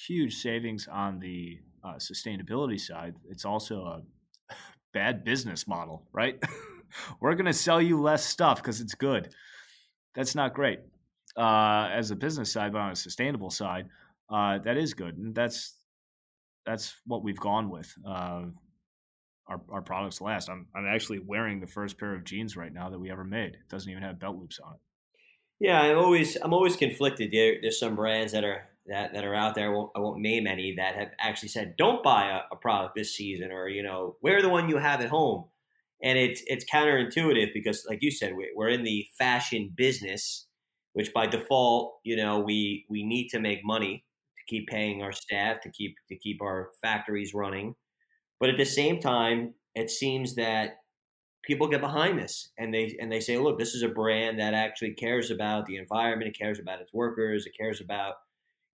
huge 0.07 0.35
savings 0.35 0.87
on 0.91 1.19
the 1.19 1.59
uh, 1.83 1.95
sustainability 1.95 2.79
side. 2.79 3.15
It's 3.29 3.45
also 3.45 3.83
a 3.83 4.01
bad 4.95 5.25
business 5.25 5.67
model, 5.67 6.07
right? 6.13 6.41
We're 7.19 7.35
going 7.35 7.45
to 7.45 7.53
sell 7.53 7.81
you 7.81 8.01
less 8.01 8.25
stuff 8.25 8.63
because 8.63 8.79
it's 8.79 8.95
good. 8.95 9.29
That's 10.15 10.33
not 10.33 10.53
great 10.53 10.79
uh, 11.35 11.89
as 11.91 12.11
a 12.11 12.15
business 12.15 12.51
side, 12.51 12.71
but 12.71 12.79
on 12.79 12.91
a 12.91 12.95
sustainable 12.95 13.49
side, 13.49 13.89
uh, 14.29 14.59
that 14.59 14.77
is 14.77 14.93
good, 14.93 15.17
and 15.17 15.35
that's 15.35 15.75
that's 16.65 16.95
what 17.05 17.23
we've 17.23 17.39
gone 17.39 17.69
with. 17.69 17.93
Uh, 18.07 18.45
our, 19.47 19.61
our 19.69 19.81
products 19.81 20.21
last. 20.21 20.49
I'm 20.49 20.65
I'm 20.73 20.87
actually 20.87 21.19
wearing 21.19 21.59
the 21.59 21.67
first 21.67 21.99
pair 21.99 22.15
of 22.15 22.23
jeans 22.23 22.57
right 22.57 22.73
now 22.73 22.89
that 22.89 22.97
we 22.97 23.11
ever 23.11 23.23
made. 23.23 23.53
It 23.53 23.69
doesn't 23.69 23.91
even 23.91 24.01
have 24.01 24.19
belt 24.19 24.37
loops 24.37 24.59
on 24.59 24.73
it. 24.73 24.79
Yeah, 25.59 25.81
I'm 25.81 25.99
always 25.99 26.37
I'm 26.41 26.53
always 26.53 26.75
conflicted. 26.75 27.31
There, 27.31 27.55
there's 27.61 27.79
some 27.79 27.95
brands 27.95 28.31
that 28.31 28.43
are 28.43 28.63
that, 28.87 29.13
that 29.13 29.23
are 29.23 29.35
out 29.35 29.55
there. 29.55 29.67
I 29.67 29.75
won't, 29.75 29.91
I 29.95 29.99
won't 29.99 30.21
name 30.21 30.47
any 30.47 30.75
that 30.75 30.95
have 30.95 31.09
actually 31.19 31.49
said 31.49 31.75
don't 31.77 32.03
buy 32.03 32.29
a, 32.29 32.53
a 32.53 32.55
product 32.55 32.95
this 32.95 33.15
season, 33.15 33.51
or 33.51 33.67
you 33.67 33.83
know 33.83 34.17
wear 34.21 34.41
the 34.41 34.49
one 34.49 34.69
you 34.69 34.77
have 34.77 35.01
at 35.01 35.09
home. 35.09 35.45
And 36.03 36.17
it's 36.17 36.41
it's 36.47 36.65
counterintuitive 36.65 37.53
because, 37.53 37.85
like 37.89 37.99
you 38.01 38.11
said, 38.11 38.33
we're 38.55 38.69
in 38.69 38.83
the 38.83 39.07
fashion 39.17 39.71
business, 39.75 40.47
which 40.93 41.13
by 41.13 41.25
default, 41.25 41.99
you 42.03 42.15
know, 42.15 42.39
we 42.39 42.85
we 42.89 43.03
need 43.03 43.29
to 43.29 43.39
make 43.39 43.61
money 43.63 44.03
to 44.37 44.53
keep 44.53 44.67
paying 44.67 45.01
our 45.01 45.11
staff, 45.11 45.61
to 45.61 45.69
keep 45.69 45.95
to 46.09 46.15
keep 46.15 46.41
our 46.41 46.71
factories 46.81 47.33
running. 47.33 47.75
But 48.39 48.49
at 48.49 48.57
the 48.57 48.65
same 48.65 48.99
time, 48.99 49.53
it 49.73 49.89
seems 49.89 50.35
that 50.35 50.77
people 51.43 51.67
get 51.67 51.81
behind 51.81 52.19
this 52.19 52.51
and 52.57 52.73
they 52.73 52.97
and 52.99 53.11
they 53.11 53.19
say, 53.19 53.37
look, 53.37 53.57
this 53.57 53.73
is 53.73 53.83
a 53.83 53.87
brand 53.87 54.39
that 54.39 54.53
actually 54.53 54.93
cares 54.93 55.31
about 55.31 55.65
the 55.65 55.77
environment, 55.77 56.29
it 56.29 56.37
cares 56.37 56.59
about 56.59 56.81
its 56.81 56.93
workers, 56.93 57.45
it 57.45 57.57
cares 57.57 57.81
about 57.81 58.15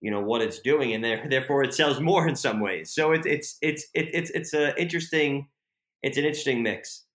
you 0.01 0.11
know 0.11 0.21
what 0.21 0.41
it's 0.41 0.59
doing, 0.59 0.93
and 0.93 1.03
therefore 1.31 1.63
it 1.63 1.73
sells 1.73 2.01
more 2.01 2.27
in 2.27 2.35
some 2.35 2.59
ways. 2.59 2.93
So 2.93 3.11
it's 3.11 3.25
it's 3.25 3.57
it's 3.61 3.87
it's 3.93 4.29
it's 4.31 4.53
a 4.53 4.79
interesting 4.79 5.47
it's 6.03 6.17
an 6.17 6.25
interesting 6.25 6.63
mix. 6.63 7.05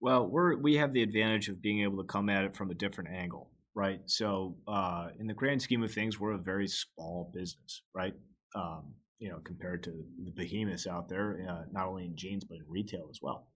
Well, 0.00 0.26
we're 0.26 0.56
we 0.56 0.76
have 0.76 0.92
the 0.92 1.02
advantage 1.02 1.48
of 1.48 1.62
being 1.62 1.82
able 1.82 1.98
to 1.98 2.04
come 2.04 2.28
at 2.28 2.44
it 2.44 2.54
from 2.54 2.70
a 2.70 2.74
different 2.74 3.10
angle, 3.10 3.50
right? 3.74 4.00
So, 4.06 4.56
uh, 4.68 5.08
in 5.18 5.26
the 5.26 5.34
grand 5.34 5.62
scheme 5.62 5.82
of 5.82 5.92
things, 5.92 6.20
we're 6.20 6.32
a 6.32 6.38
very 6.38 6.68
small 6.68 7.30
business, 7.34 7.82
right? 7.94 8.14
Um, 8.54 8.94
you 9.18 9.30
know, 9.30 9.38
compared 9.44 9.82
to 9.84 10.04
the 10.24 10.30
behemoths 10.30 10.86
out 10.86 11.08
there, 11.08 11.46
uh, 11.48 11.64
not 11.72 11.88
only 11.88 12.04
in 12.04 12.16
jeans 12.16 12.44
but 12.44 12.58
in 12.58 12.64
retail 12.68 13.08
as 13.10 13.20
well. 13.22 13.48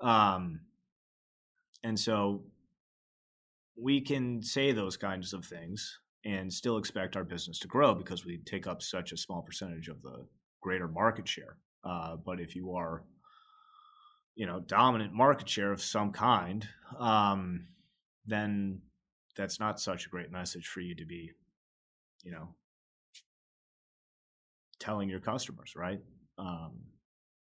Um, 0.00 0.60
and 1.82 1.98
so 1.98 2.44
we 3.76 4.00
can 4.00 4.42
say 4.42 4.72
those 4.72 4.96
kinds 4.96 5.32
of 5.32 5.44
things 5.44 5.99
and 6.24 6.52
still 6.52 6.76
expect 6.76 7.16
our 7.16 7.24
business 7.24 7.58
to 7.60 7.68
grow 7.68 7.94
because 7.94 8.24
we 8.24 8.38
take 8.38 8.66
up 8.66 8.82
such 8.82 9.12
a 9.12 9.16
small 9.16 9.42
percentage 9.42 9.88
of 9.88 10.02
the 10.02 10.26
greater 10.60 10.88
market 10.88 11.26
share. 11.26 11.56
Uh, 11.84 12.16
but 12.16 12.40
if 12.40 12.54
you 12.54 12.74
are, 12.74 13.04
you 14.34 14.46
know, 14.46 14.60
dominant 14.60 15.12
market 15.12 15.48
share 15.48 15.72
of 15.72 15.80
some 15.80 16.12
kind, 16.12 16.66
um, 16.98 17.66
then 18.26 18.80
that's 19.36 19.58
not 19.58 19.80
such 19.80 20.06
a 20.06 20.10
great 20.10 20.30
message 20.30 20.66
for 20.66 20.80
you 20.80 20.94
to 20.94 21.06
be, 21.06 21.30
you 22.22 22.30
know, 22.30 22.48
telling 24.78 25.08
your 25.08 25.20
customers, 25.20 25.74
right? 25.74 26.00
Um, 26.38 26.72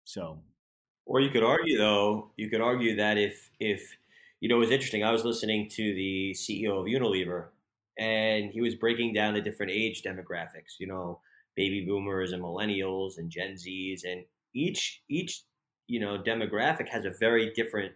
so, 0.03 0.41
or 1.05 1.19
you 1.19 1.29
could 1.29 1.43
argue 1.43 1.77
though, 1.77 2.31
you 2.37 2.49
could 2.49 2.61
argue 2.61 2.95
that 2.97 3.17
if 3.17 3.49
if 3.59 3.95
you 4.41 4.49
know, 4.49 4.55
it 4.55 4.59
was 4.59 4.71
interesting. 4.71 5.03
I 5.03 5.11
was 5.11 5.23
listening 5.23 5.69
to 5.69 5.93
the 5.93 6.35
CEO 6.35 6.79
of 6.79 6.87
Unilever, 6.87 7.49
and 8.01 8.51
he 8.51 8.61
was 8.61 8.75
breaking 8.75 9.13
down 9.13 9.35
the 9.35 9.41
different 9.41 9.71
age 9.71 10.01
demographics. 10.03 10.79
You 10.79 10.87
know, 10.87 11.21
baby 11.55 11.85
boomers 11.85 12.33
and 12.33 12.43
millennials 12.43 13.17
and 13.17 13.29
Gen 13.29 13.53
Zs, 13.53 14.01
and 14.05 14.25
each 14.55 15.03
each 15.09 15.43
you 15.87 15.99
know 15.99 16.17
demographic 16.17 16.89
has 16.89 17.05
a 17.05 17.11
very 17.19 17.51
different 17.53 17.93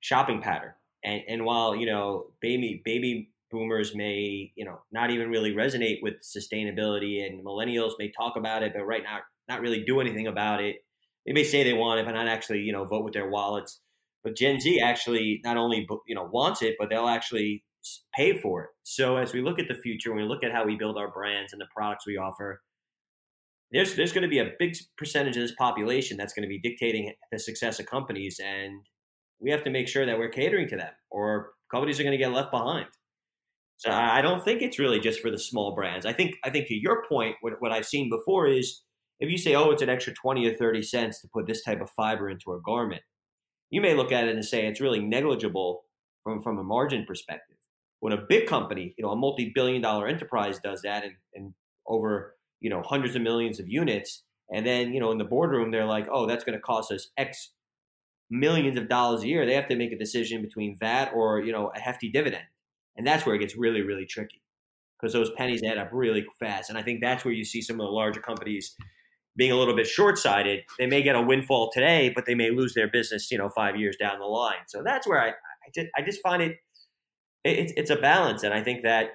shopping 0.00 0.40
pattern. 0.42 0.72
And 1.04 1.22
and 1.28 1.44
while 1.44 1.76
you 1.76 1.86
know 1.86 2.32
baby 2.40 2.82
baby 2.84 3.30
boomers 3.50 3.94
may 3.94 4.52
you 4.56 4.64
know 4.64 4.80
not 4.92 5.10
even 5.10 5.30
really 5.30 5.52
resonate 5.52 6.02
with 6.02 6.14
sustainability 6.22 7.24
and 7.26 7.44
millennials 7.44 7.92
may 7.98 8.10
talk 8.10 8.36
about 8.36 8.62
it 8.62 8.72
but 8.74 8.84
right 8.84 9.02
now 9.02 9.18
not 9.48 9.60
really 9.60 9.82
do 9.82 10.00
anything 10.00 10.28
about 10.28 10.62
it 10.62 10.76
they 11.26 11.32
may 11.32 11.42
say 11.42 11.64
they 11.64 11.72
want 11.72 11.98
it 11.98 12.06
but 12.06 12.12
not 12.12 12.28
actually 12.28 12.60
you 12.60 12.72
know 12.72 12.84
vote 12.84 13.02
with 13.04 13.12
their 13.12 13.28
wallets 13.28 13.80
but 14.22 14.36
gen 14.36 14.60
z 14.60 14.80
actually 14.80 15.40
not 15.42 15.56
only 15.56 15.86
you 16.06 16.14
know 16.14 16.28
wants 16.32 16.62
it 16.62 16.76
but 16.78 16.88
they'll 16.90 17.08
actually 17.08 17.64
pay 18.14 18.38
for 18.38 18.64
it 18.64 18.70
so 18.82 19.16
as 19.16 19.32
we 19.32 19.40
look 19.40 19.58
at 19.58 19.68
the 19.68 19.74
future 19.82 20.10
when 20.12 20.22
we 20.22 20.28
look 20.28 20.44
at 20.44 20.52
how 20.52 20.64
we 20.64 20.76
build 20.76 20.98
our 20.98 21.10
brands 21.10 21.52
and 21.52 21.60
the 21.60 21.66
products 21.74 22.06
we 22.06 22.16
offer 22.16 22.60
there's 23.72 23.94
there's 23.94 24.12
going 24.12 24.22
to 24.22 24.28
be 24.28 24.38
a 24.38 24.50
big 24.58 24.76
percentage 24.98 25.36
of 25.36 25.42
this 25.42 25.54
population 25.56 26.16
that's 26.16 26.32
going 26.32 26.42
to 26.42 26.48
be 26.48 26.60
dictating 26.60 27.12
the 27.32 27.38
success 27.38 27.80
of 27.80 27.86
companies 27.86 28.40
and 28.44 28.80
we 29.40 29.50
have 29.50 29.64
to 29.64 29.70
make 29.70 29.88
sure 29.88 30.04
that 30.04 30.18
we're 30.18 30.28
catering 30.28 30.68
to 30.68 30.76
them 30.76 30.92
or 31.10 31.52
companies 31.70 31.98
are 31.98 32.02
going 32.02 32.16
to 32.16 32.22
get 32.22 32.32
left 32.32 32.50
behind 32.50 32.86
so 33.80 33.90
I 33.90 34.20
don't 34.20 34.44
think 34.44 34.60
it's 34.60 34.78
really 34.78 35.00
just 35.00 35.20
for 35.20 35.30
the 35.30 35.38
small 35.38 35.74
brands. 35.74 36.04
I 36.04 36.12
think 36.12 36.34
I 36.44 36.50
think 36.50 36.68
to 36.68 36.74
your 36.74 37.02
point, 37.08 37.36
what, 37.40 37.54
what 37.60 37.72
I've 37.72 37.86
seen 37.86 38.10
before 38.10 38.46
is 38.46 38.82
if 39.20 39.30
you 39.30 39.38
say, 39.38 39.54
oh, 39.54 39.70
it's 39.70 39.80
an 39.80 39.88
extra 39.88 40.12
20 40.12 40.46
or 40.46 40.54
30 40.54 40.82
cents 40.82 41.22
to 41.22 41.28
put 41.32 41.46
this 41.46 41.64
type 41.64 41.80
of 41.80 41.88
fiber 41.96 42.28
into 42.28 42.52
a 42.52 42.60
garment, 42.60 43.00
you 43.70 43.80
may 43.80 43.94
look 43.94 44.12
at 44.12 44.24
it 44.24 44.34
and 44.34 44.44
say 44.44 44.66
it's 44.66 44.82
really 44.82 45.00
negligible 45.00 45.84
from, 46.22 46.42
from 46.42 46.58
a 46.58 46.62
margin 46.62 47.06
perspective. 47.06 47.56
When 48.00 48.12
a 48.12 48.16
big 48.16 48.46
company, 48.46 48.94
you 48.98 49.04
know, 49.04 49.10
a 49.10 49.16
multi-billion 49.16 49.82
dollar 49.82 50.08
enterprise 50.08 50.58
does 50.58 50.82
that 50.82 51.04
and, 51.04 51.14
and 51.34 51.54
over, 51.86 52.34
you 52.60 52.70
know, 52.70 52.82
hundreds 52.82 53.14
of 53.14 53.22
millions 53.22 53.60
of 53.60 53.68
units, 53.68 54.24
and 54.52 54.66
then, 54.66 54.92
you 54.92 55.00
know, 55.00 55.12
in 55.12 55.18
the 55.18 55.24
boardroom, 55.24 55.70
they're 55.70 55.86
like, 55.86 56.08
oh, 56.10 56.26
that's 56.26 56.42
going 56.42 56.58
to 56.58 56.62
cost 56.62 56.90
us 56.90 57.08
X 57.16 57.52
millions 58.30 58.78
of 58.78 58.88
dollars 58.88 59.22
a 59.22 59.28
year. 59.28 59.46
They 59.46 59.54
have 59.54 59.68
to 59.68 59.76
make 59.76 59.92
a 59.92 59.98
decision 59.98 60.42
between 60.42 60.76
that 60.80 61.12
or, 61.14 61.40
you 61.40 61.52
know, 61.52 61.70
a 61.74 61.80
hefty 61.80 62.10
dividend. 62.10 62.44
And 62.96 63.06
that's 63.06 63.24
where 63.24 63.34
it 63.34 63.38
gets 63.38 63.56
really, 63.56 63.82
really 63.82 64.06
tricky 64.06 64.42
because 64.98 65.12
those 65.12 65.30
pennies 65.36 65.62
add 65.62 65.78
up 65.78 65.90
really 65.92 66.26
fast. 66.38 66.68
And 66.68 66.78
I 66.78 66.82
think 66.82 67.00
that's 67.00 67.24
where 67.24 67.34
you 67.34 67.44
see 67.44 67.62
some 67.62 67.80
of 67.80 67.86
the 67.86 67.92
larger 67.92 68.20
companies 68.20 68.74
being 69.36 69.52
a 69.52 69.56
little 69.56 69.74
bit 69.74 69.86
short-sighted. 69.86 70.60
They 70.78 70.86
may 70.86 71.02
get 71.02 71.16
a 71.16 71.22
windfall 71.22 71.70
today, 71.72 72.12
but 72.14 72.26
they 72.26 72.34
may 72.34 72.50
lose 72.50 72.74
their 72.74 72.88
business, 72.88 73.30
you 73.30 73.38
know, 73.38 73.48
five 73.48 73.76
years 73.76 73.96
down 73.96 74.18
the 74.18 74.26
line. 74.26 74.66
So 74.66 74.82
that's 74.84 75.06
where 75.06 75.20
I, 75.20 75.28
I 75.28 75.70
just, 75.74 75.86
I 75.96 76.02
just 76.02 76.20
find 76.22 76.42
it, 76.42 76.56
it, 77.44 77.72
it's 77.76 77.90
a 77.90 77.96
balance. 77.96 78.42
And 78.42 78.54
I 78.54 78.62
think 78.62 78.82
that, 78.82 79.10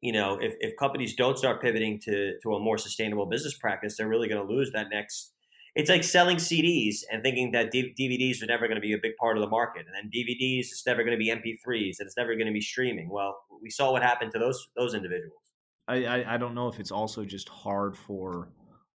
you 0.00 0.12
know, 0.12 0.38
if, 0.40 0.54
if 0.60 0.76
companies 0.76 1.14
don't 1.14 1.38
start 1.38 1.62
pivoting 1.62 2.00
to, 2.04 2.38
to 2.42 2.54
a 2.54 2.60
more 2.60 2.78
sustainable 2.78 3.26
business 3.26 3.56
practice, 3.56 3.96
they're 3.96 4.08
really 4.08 4.28
going 4.28 4.46
to 4.46 4.52
lose 4.52 4.70
that 4.72 4.88
next 4.90 5.34
it's 5.74 5.90
like 5.90 6.04
selling 6.04 6.36
CDs 6.36 6.98
and 7.10 7.22
thinking 7.22 7.50
that 7.52 7.70
D- 7.70 7.94
DVDs 7.98 8.42
are 8.42 8.46
never 8.46 8.68
going 8.68 8.76
to 8.76 8.80
be 8.80 8.92
a 8.92 8.98
big 8.98 9.16
part 9.16 9.36
of 9.36 9.40
the 9.40 9.48
market, 9.48 9.86
and 9.86 9.94
then 9.94 10.10
DVDs 10.10 10.70
it's 10.70 10.86
never 10.86 11.02
going 11.02 11.12
to 11.12 11.18
be 11.18 11.30
MP3s, 11.30 11.98
and 11.98 12.06
it's 12.06 12.16
never 12.16 12.34
going 12.34 12.46
to 12.46 12.52
be 12.52 12.60
streaming. 12.60 13.08
Well, 13.10 13.36
we 13.60 13.70
saw 13.70 13.90
what 13.90 14.02
happened 14.02 14.30
to 14.32 14.38
those 14.38 14.68
those 14.76 14.94
individuals. 14.94 15.40
I, 15.86 16.04
I, 16.04 16.34
I 16.34 16.36
don't 16.38 16.54
know 16.54 16.68
if 16.68 16.80
it's 16.80 16.92
also 16.92 17.24
just 17.24 17.48
hard 17.48 17.96
for, 17.96 18.48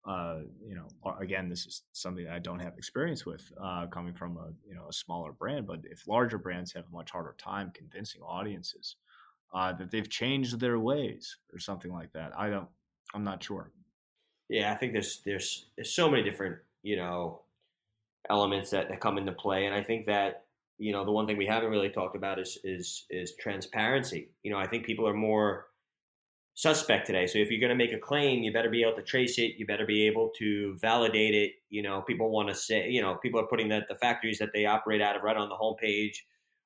uh, 0.06 0.39
you 0.63 0.76
know, 0.76 0.88
again, 1.20 1.50
this 1.50 1.65
is 1.65 1.82
something 1.94 2.28
I 2.28 2.38
don't 2.38 2.60
have 2.60 2.78
experience 2.78 3.26
with, 3.26 3.52
uh, 3.62 3.88
coming 3.88 4.13
from 4.13 4.38
a 4.38 4.52
you 4.68 4.76
know 4.76 4.88
a 4.89 4.94
smaller 4.94 5.32
brand. 5.32 5.65
But 5.65 5.80
if 5.86 6.08
larger 6.08 6.38
brands 6.38 6.72
have 6.74 6.86
a 6.86 6.96
much 6.96 7.12
harder 7.12 7.36
time 7.39 7.72
convincing 7.74 8.22
audiences 8.22 8.98
uh, 9.54 9.74
that 9.74 9.89
they've 9.89 10.10
changed 10.10 10.60
their 10.60 10.78
ways 10.78 11.38
or 11.52 11.60
something 11.60 11.91
like 11.91 12.13
that, 12.13 12.32
I 12.38 12.50
don't. 12.50 12.68
I'm 13.13 13.24
not 13.24 13.44
sure. 13.44 13.72
Yeah, 14.48 14.72
I 14.72 14.76
think 14.76 14.94
there's 14.94 15.22
there's 15.26 15.65
there's 15.76 15.91
so 15.91 16.10
many 16.10 16.24
different 16.24 16.58
you 16.84 16.98
know 16.98 17.41
elements 18.30 18.70
that, 18.72 18.89
that 18.89 19.00
come 19.00 19.18
into 19.18 19.32
play, 19.32 19.65
and 19.65 19.74
I 19.74 19.82
think 19.82 20.06
that 20.06 20.46
you 20.78 20.91
know 20.91 21.04
the 21.04 21.12
one 21.12 21.26
thing 21.26 21.38
we 21.38 21.48
haven't 21.48 21.72
really 21.72 21.89
talked 21.89 22.15
about 22.15 22.39
is 22.39 22.60
is 22.63 23.06
is 23.10 23.34
transparency. 23.39 24.30
You 24.44 24.52
know, 24.52 24.60
I 24.60 24.68
think 24.68 24.86
people 24.86 25.08
are 25.08 25.15
more 25.15 25.65
suspect 26.56 27.06
today. 27.06 27.28
So 27.28 27.38
if 27.38 27.52
you're 27.52 27.60
going 27.60 27.78
to 27.78 27.84
make 27.84 27.94
a 27.94 28.00
claim, 28.00 28.41
you 28.41 28.52
better 28.52 28.70
be 28.70 28.82
able 28.82 28.96
to 28.96 29.04
trace 29.04 29.38
it. 29.38 29.54
You 29.58 29.65
better 29.65 29.86
be 29.86 30.08
able 30.08 30.32
to 30.39 30.76
validate 30.78 31.36
it. 31.36 31.52
You 31.70 31.84
know, 31.84 32.02
people 32.02 32.32
want 32.32 32.50
to 32.50 32.56
say, 32.56 32.89
you 32.89 33.02
know, 33.02 33.15
people 33.22 33.39
are 33.39 33.48
putting 33.48 33.68
that 33.70 33.88
the 33.89 33.96
factories 33.96 34.39
that 34.39 34.50
they 34.54 34.65
operate 34.65 35.02
out 35.02 35.18
of 35.18 35.24
right 35.24 35.36
on 35.36 35.50
the 35.50 35.56
homepage 35.56 36.15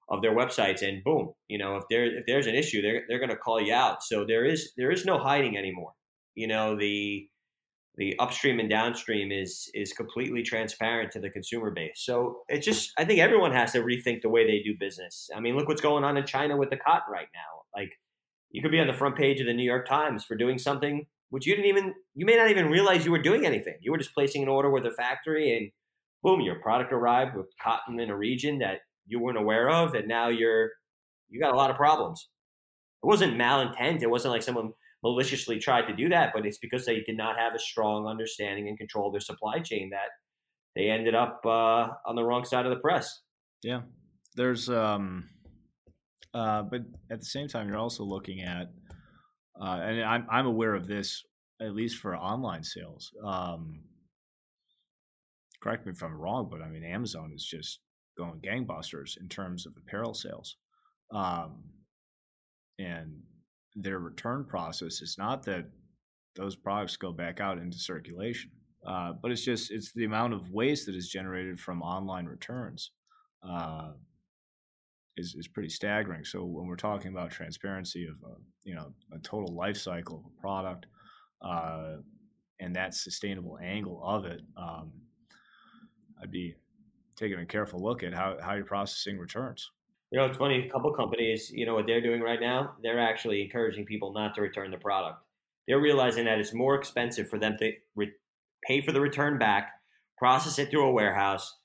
of 0.07 0.21
their 0.21 0.35
websites, 0.35 0.81
and 0.81 1.03
boom, 1.03 1.33
you 1.49 1.57
know, 1.57 1.75
if 1.75 1.83
there 1.89 2.05
if 2.05 2.25
there's 2.25 2.47
an 2.47 2.55
issue, 2.55 2.81
they're 2.81 3.03
they're 3.07 3.19
going 3.19 3.29
to 3.29 3.35
call 3.35 3.61
you 3.61 3.73
out. 3.73 4.03
So 4.03 4.25
there 4.25 4.45
is 4.45 4.73
there 4.77 4.91
is 4.91 5.05
no 5.05 5.19
hiding 5.19 5.57
anymore. 5.57 5.91
You 6.35 6.47
know, 6.47 6.75
the 6.75 7.27
the 7.97 8.17
upstream 8.17 8.59
and 8.59 8.69
downstream 8.69 9.31
is 9.31 9.69
is 9.73 9.93
completely 9.93 10.41
transparent 10.43 11.11
to 11.11 11.19
the 11.19 11.29
consumer 11.29 11.71
base. 11.71 12.01
So 12.05 12.41
it's 12.47 12.65
just 12.65 12.91
I 12.97 13.05
think 13.05 13.19
everyone 13.19 13.51
has 13.53 13.71
to 13.73 13.81
rethink 13.81 14.21
the 14.21 14.29
way 14.29 14.45
they 14.45 14.63
do 14.63 14.75
business. 14.79 15.29
I 15.35 15.39
mean, 15.39 15.55
look 15.55 15.67
what's 15.67 15.81
going 15.81 16.03
on 16.03 16.17
in 16.17 16.25
China 16.25 16.57
with 16.57 16.69
the 16.69 16.77
cotton 16.77 17.11
right 17.11 17.27
now. 17.33 17.79
Like 17.79 17.91
you 18.51 18.61
could 18.61 18.71
be 18.71 18.79
on 18.79 18.87
the 18.87 18.93
front 18.93 19.15
page 19.15 19.39
of 19.39 19.47
the 19.47 19.53
New 19.53 19.63
York 19.63 19.87
Times 19.87 20.23
for 20.23 20.35
doing 20.35 20.57
something 20.57 21.05
which 21.29 21.45
you 21.45 21.55
didn't 21.55 21.69
even 21.69 21.93
you 22.15 22.25
may 22.25 22.35
not 22.35 22.49
even 22.49 22.69
realize 22.69 23.05
you 23.05 23.11
were 23.11 23.21
doing 23.21 23.45
anything. 23.45 23.75
You 23.81 23.91
were 23.91 23.97
just 23.97 24.13
placing 24.13 24.43
an 24.43 24.49
order 24.49 24.69
with 24.69 24.85
a 24.85 24.91
factory 24.91 25.55
and 25.55 25.71
boom, 26.23 26.41
your 26.41 26.55
product 26.55 26.91
arrived 26.91 27.35
with 27.35 27.47
cotton 27.61 27.99
in 27.99 28.09
a 28.09 28.17
region 28.17 28.59
that 28.59 28.79
you 29.05 29.19
weren't 29.19 29.37
aware 29.37 29.69
of 29.69 29.93
and 29.93 30.07
now 30.07 30.29
you're 30.29 30.71
you 31.29 31.39
got 31.39 31.53
a 31.53 31.57
lot 31.57 31.69
of 31.69 31.75
problems. 31.75 32.29
It 33.03 33.07
wasn't 33.07 33.39
malintent. 33.39 34.01
It 34.01 34.09
wasn't 34.09 34.33
like 34.33 34.41
someone 34.41 34.73
maliciously 35.03 35.59
tried 35.59 35.83
to 35.83 35.95
do 35.95 36.09
that, 36.09 36.31
but 36.33 36.45
it's 36.45 36.57
because 36.57 36.85
they 36.85 37.01
did 37.01 37.15
not 37.15 37.37
have 37.37 37.53
a 37.55 37.59
strong 37.59 38.07
understanding 38.07 38.67
and 38.67 38.77
control 38.77 39.07
of 39.07 39.13
their 39.13 39.21
supply 39.21 39.59
chain 39.59 39.91
that 39.91 40.09
they 40.75 40.89
ended 40.89 41.15
up 41.15 41.41
uh, 41.45 41.87
on 42.05 42.15
the 42.15 42.23
wrong 42.23 42.43
side 42.43 42.65
of 42.65 42.71
the 42.71 42.79
press. 42.79 43.21
Yeah, 43.61 43.81
there's, 44.35 44.69
um, 44.69 45.29
uh, 46.33 46.63
but 46.63 46.81
at 47.09 47.19
the 47.19 47.25
same 47.25 47.47
time, 47.47 47.67
you're 47.67 47.77
also 47.77 48.03
looking 48.03 48.41
at, 48.41 48.67
uh, 49.59 49.79
and 49.81 50.03
I'm 50.03 50.27
I'm 50.29 50.45
aware 50.45 50.75
of 50.75 50.87
this 50.87 51.23
at 51.61 51.75
least 51.75 51.97
for 51.97 52.15
online 52.15 52.63
sales. 52.63 53.11
Um, 53.23 53.81
correct 55.61 55.85
me 55.85 55.91
if 55.91 56.03
I'm 56.03 56.19
wrong, 56.19 56.47
but 56.49 56.61
I 56.61 56.69
mean, 56.69 56.83
Amazon 56.83 57.31
is 57.35 57.43
just 57.43 57.79
going 58.17 58.39
gangbusters 58.39 59.19
in 59.19 59.27
terms 59.27 59.65
of 59.65 59.73
apparel 59.77 60.13
sales. 60.13 60.57
Um, 61.11 61.63
and 62.77 63.21
their 63.75 63.99
return 63.99 64.45
process 64.45 65.01
is 65.01 65.15
not 65.17 65.43
that 65.43 65.65
those 66.35 66.55
products 66.55 66.95
go 66.95 67.11
back 67.11 67.41
out 67.41 67.57
into 67.57 67.77
circulation, 67.77 68.51
uh, 68.87 69.13
but 69.21 69.31
it's 69.31 69.43
just 69.43 69.71
it's 69.71 69.91
the 69.93 70.05
amount 70.05 70.33
of 70.33 70.51
waste 70.51 70.85
that 70.85 70.95
is 70.95 71.09
generated 71.09 71.59
from 71.59 71.81
online 71.81 72.25
returns 72.25 72.91
uh, 73.47 73.91
is 75.19 75.35
is 75.35 75.47
pretty 75.47 75.69
staggering. 75.69 76.23
So 76.23 76.43
when 76.43 76.67
we're 76.67 76.75
talking 76.75 77.11
about 77.11 77.31
transparency 77.31 78.07
of 78.07 78.15
a, 78.29 78.35
you 78.63 78.75
know 78.75 78.93
a 79.13 79.19
total 79.19 79.53
life 79.53 79.77
cycle 79.77 80.17
of 80.17 80.25
a 80.25 80.41
product 80.41 80.87
uh, 81.41 81.97
and 82.59 82.75
that 82.75 82.93
sustainable 82.93 83.57
angle 83.61 84.01
of 84.03 84.25
it, 84.25 84.41
um, 84.57 84.91
I'd 86.21 86.31
be 86.31 86.55
taking 87.15 87.39
a 87.39 87.45
careful 87.45 87.81
look 87.81 88.01
at 88.03 88.13
how, 88.13 88.37
how 88.41 88.53
you're 88.53 88.65
processing 88.65 89.19
returns. 89.19 89.69
You 90.11 90.19
know, 90.19 90.25
it's 90.25 90.37
funny. 90.37 90.65
A 90.65 90.69
couple 90.69 90.91
companies, 90.93 91.51
you 91.51 91.65
know, 91.65 91.75
what 91.75 91.85
they're 91.85 92.01
doing 92.01 92.21
right 92.21 92.39
now, 92.39 92.75
they're 92.81 92.99
actually 92.99 93.43
encouraging 93.43 93.85
people 93.85 94.11
not 94.13 94.33
to 94.35 94.41
return 94.41 94.71
the 94.71 94.77
product. 94.77 95.19
They're 95.67 95.79
realizing 95.79 96.25
that 96.25 96.39
it's 96.39 96.53
more 96.53 96.75
expensive 96.75 97.29
for 97.29 97.37
them 97.37 97.57
to 97.59 97.73
re- 97.95 98.13
pay 98.65 98.81
for 98.81 98.91
the 98.91 99.01
return 99.01 99.37
back, 99.37 99.71
process 100.17 100.57
it 100.57 100.71
through 100.71 100.87
a 100.87 100.91
warehouse, 100.91 101.57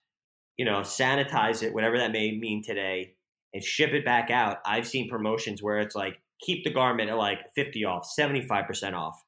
you 0.58 0.64
know, 0.64 0.80
sanitize 0.80 1.62
it, 1.62 1.72
whatever 1.72 1.96
that 1.98 2.12
may 2.12 2.32
mean 2.32 2.62
today, 2.62 3.13
and 3.54 3.64
ship 3.64 3.92
it 3.92 4.04
back 4.04 4.30
out. 4.30 4.58
I've 4.66 4.86
seen 4.86 5.08
promotions 5.08 5.62
where 5.62 5.78
it's 5.78 5.94
like 5.94 6.20
keep 6.40 6.64
the 6.64 6.70
garment 6.70 7.08
at 7.08 7.16
like 7.16 7.38
50 7.54 7.84
off, 7.84 8.08
75% 8.18 8.92
off. 8.92 9.18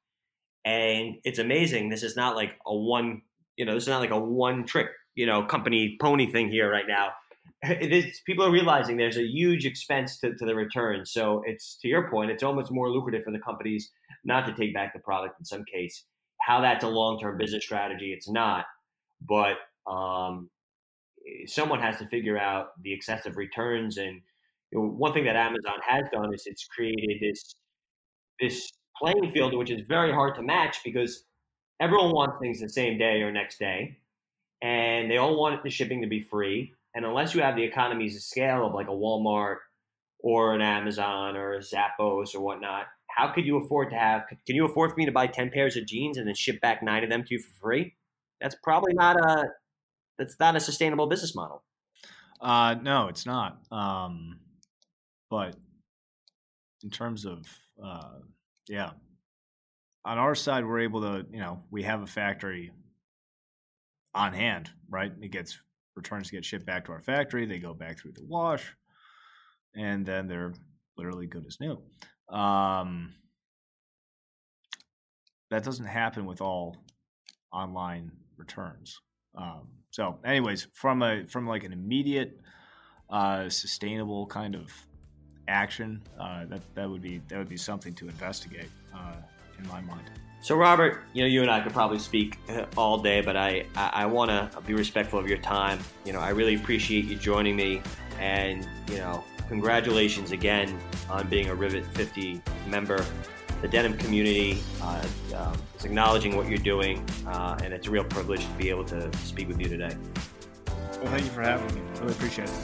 And 0.65 1.17
it's 1.25 1.39
amazing. 1.39 1.89
This 1.89 2.03
is 2.03 2.17
not 2.17 2.37
like 2.37 2.57
a 2.67 2.77
one, 2.77 3.23
you 3.57 3.65
know, 3.65 3.75
this 3.75 3.85
is 3.85 3.89
not 3.89 4.01
like 4.01 4.11
a 4.11 4.21
one 4.21 4.67
trick, 4.67 4.89
you 5.15 5.25
know, 5.25 5.45
company 5.45 5.97
pony 6.01 6.31
thing 6.31 6.51
here 6.51 6.71
right 6.71 6.87
now 6.87 7.13
it 7.63 7.93
is 7.93 8.21
people 8.27 8.45
are 8.45 8.51
realizing 8.51 8.97
there's 8.97 9.17
a 9.17 9.27
huge 9.27 9.65
expense 9.67 10.19
to, 10.19 10.35
to 10.35 10.45
the 10.45 10.55
return. 10.55 11.07
So 11.07 11.43
it's 11.47 11.79
to 11.83 11.89
your 11.89 12.11
point, 12.11 12.31
it's 12.31 12.43
almost 12.43 12.71
more 12.71 12.91
lucrative 12.91 13.25
for 13.25 13.33
the 13.33 13.39
companies 13.39 13.91
not 14.25 14.47
to 14.47 14.55
take 14.55 14.75
back 14.75 14.93
the 14.93 15.01
product 15.01 15.39
in 15.39 15.45
some 15.45 15.65
case. 15.65 16.05
How 16.41 16.61
that's 16.61 16.85
a 16.85 16.89
long 16.89 17.19
term 17.19 17.39
business 17.39 17.65
strategy, 17.65 18.13
it's 18.13 18.29
not. 18.29 18.67
But 19.27 19.57
um, 19.91 20.51
someone 21.47 21.81
has 21.81 21.99
to 21.99 22.07
figure 22.07 22.39
out 22.39 22.81
the 22.83 22.93
excessive 22.93 23.37
returns. 23.37 23.97
And 23.97 24.21
you 24.73 24.79
know, 24.79 24.87
one 24.87 25.13
thing 25.13 25.25
that 25.25 25.37
Amazon 25.37 25.79
has 25.87 26.05
done 26.13 26.33
is 26.35 26.45
it's 26.47 26.67
created 26.67 27.19
this 27.21 27.57
this 28.41 28.71
playing 29.01 29.31
field, 29.33 29.57
which 29.57 29.71
is 29.71 29.83
very 29.89 30.13
hard 30.13 30.35
to 30.37 30.43
match 30.43 30.79
because 30.85 31.25
everyone 31.81 32.13
wants 32.13 32.37
things 32.41 32.61
the 32.61 32.69
same 32.69 32.99
day 32.99 33.23
or 33.23 33.33
next 33.33 33.59
day, 33.59 33.99
and 34.63 35.11
they 35.11 35.17
all 35.17 35.39
want 35.39 35.63
the 35.63 35.71
shipping 35.71 36.03
to 36.03 36.09
be 36.09 36.21
free 36.21 36.73
and 36.97 37.05
unless 37.05 37.35
you 37.35 37.43
have 37.43 37.57
the 37.57 37.63
economies 37.63 38.17
of 38.17 38.23
scale 38.23 38.67
of 38.67 38.73
like 38.73 38.89
a 38.89 38.91
Walmart 38.91 39.59
or 40.19 40.55
an 40.55 40.63
Amazon 40.63 41.37
or 41.37 41.53
a 41.53 41.59
Zappos 41.59 42.35
or 42.35 42.41
whatnot, 42.41 42.87
how 43.11 43.29
could 43.29 43.45
you 43.45 43.59
afford 43.59 43.91
to 43.91 43.97
have? 43.97 44.23
Can 44.47 44.57
you 44.57 44.65
afford 44.65 44.91
for 44.91 44.97
me 44.97 45.05
to 45.05 45.13
buy 45.13 45.27
ten 45.27 45.51
pairs 45.51 45.77
of 45.77 45.87
jeans 45.87 46.17
and 46.17 46.27
then 46.27 46.35
ship 46.35 46.59
back 46.63 46.83
nine 46.83 47.05
of 47.05 47.11
them 47.11 47.23
to 47.23 47.35
you 47.35 47.39
for 47.39 47.53
free? 47.61 47.95
That's 48.41 48.57
probably 48.65 48.95
not 48.95 49.17
a 49.21 49.45
that's 50.19 50.37
not 50.39 50.57
a 50.57 50.61
sustainable 50.61 51.07
business 51.07 51.35
model. 51.35 51.63
Uh, 52.41 52.75
no, 52.81 53.09
it's 53.09 53.27
not. 53.27 53.59
Um, 53.71 54.39
but 55.31 55.57
in 56.83 56.91
terms 56.91 57.25
of 57.25 57.47
uh, 57.83 58.19
yeah, 58.69 58.91
on 60.05 60.19
our 60.19 60.35
side, 60.35 60.65
we're 60.65 60.81
able 60.81 61.01
to 61.03 61.27
you 61.31 61.41
know 61.41 61.63
we 61.71 61.83
have 61.83 62.03
a 62.03 62.07
factory 62.07 62.73
on 64.15 64.33
hand, 64.33 64.71
right? 64.89 65.13
It 65.21 65.31
gets 65.31 65.59
returns 65.95 66.31
get 66.31 66.45
shipped 66.45 66.67
back 66.67 66.85
to 66.87 66.93
our 66.93 67.03
factory. 67.03 67.47
They 67.47 67.59
go 67.59 67.75
back 67.75 67.99
through 67.99 68.13
the 68.13 68.25
wash, 68.25 68.75
and 69.75 70.05
then 70.05 70.27
they're 70.27 70.55
literally 70.97 71.27
good 71.27 71.47
as 71.47 71.59
new. 71.61 71.79
Um, 72.35 73.15
that 75.51 75.65
doesn't 75.65 75.87
happen 75.87 76.27
with 76.27 76.41
all 76.41 76.77
online 77.53 78.11
returns. 78.37 79.01
Um, 79.37 79.69
so, 79.97 80.19
anyways, 80.27 80.67
from 80.75 81.03
a 81.03 81.25
from 81.25 81.47
like 81.47 81.65
an 81.65 81.73
immediate, 81.73 82.39
uh, 83.09 83.49
sustainable 83.49 84.27
kind 84.27 84.55
of 84.55 84.71
action, 85.49 86.03
uh, 86.21 86.45
that 86.51 86.61
that 86.75 86.91
would 86.91 87.01
be 87.01 87.23
that 87.29 87.39
would 87.39 87.49
be 87.49 87.57
something 87.57 87.95
to 87.95 88.07
investigate 88.07 88.69
uh, 88.95 89.15
in 89.59 89.67
my 89.69 89.81
mind. 89.81 90.03
So, 90.43 90.55
Robert, 90.55 91.01
you 91.15 91.23
know, 91.23 91.29
you 91.29 91.41
and 91.41 91.51
I 91.51 91.63
could 91.63 91.73
probably 91.73 91.99
speak 91.99 92.37
uh, 92.51 92.67
all 92.77 92.99
day, 92.99 93.23
but 93.23 93.39
I, 93.39 93.65
I, 93.75 94.03
I 94.03 94.07
want 94.07 94.31
to 94.31 94.61
be 94.67 94.75
respectful 94.75 95.19
of 95.19 95.29
your 95.29 95.39
time. 95.39 95.79
You 96.05 96.13
know, 96.13 96.21
I 96.21 96.29
really 96.29 96.57
appreciate 96.57 97.07
you 97.07 97.17
joining 97.17 97.57
me, 97.57 97.81
and 98.21 98.69
you 98.91 98.99
know, 98.99 99.25
congratulations 99.49 100.31
again 100.31 100.79
on 101.09 101.27
being 101.29 101.49
a 101.49 101.55
Rivet 101.55 101.87
50 101.87 102.43
member. 102.69 103.03
The 103.63 103.69
denim 103.69 103.97
community 103.97 104.63
uh, 104.83 105.07
um, 105.35 105.57
is 105.79 105.85
acknowledging 105.85 106.37
what 106.37 106.49
you're 106.49 106.59
doing, 106.59 107.05
uh, 107.27 107.59
and 107.63 107.73
it's 107.73 107.87
a 107.87 107.91
real 107.91 108.05
privilege 108.05 108.45
to 108.45 108.53
be 108.53 108.69
able 108.71 108.85
to 108.85 109.11
speak 109.19 109.49
with 109.49 109.61
you 109.61 109.69
today. 109.69 109.97
Well, 110.67 111.13
thank 111.13 111.25
you 111.25 111.31
for 111.31 111.43
having 111.43 111.75
me. 111.75 111.81
I 111.95 111.99
really 112.01 112.13
appreciate 112.13 112.49
it. 112.49 112.55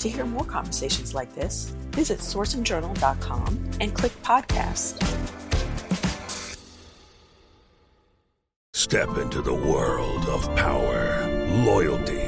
To 0.00 0.08
hear 0.08 0.24
more 0.24 0.44
conversations 0.44 1.14
like 1.14 1.34
this, 1.34 1.74
visit 1.90 2.20
sourcingjournal.com 2.20 3.70
and 3.80 3.92
click 3.94 4.12
podcast. 4.22 5.02
Step 8.74 9.18
into 9.18 9.42
the 9.42 9.52
world 9.52 10.24
of 10.28 10.44
power, 10.54 11.26
loyalty, 11.64 12.27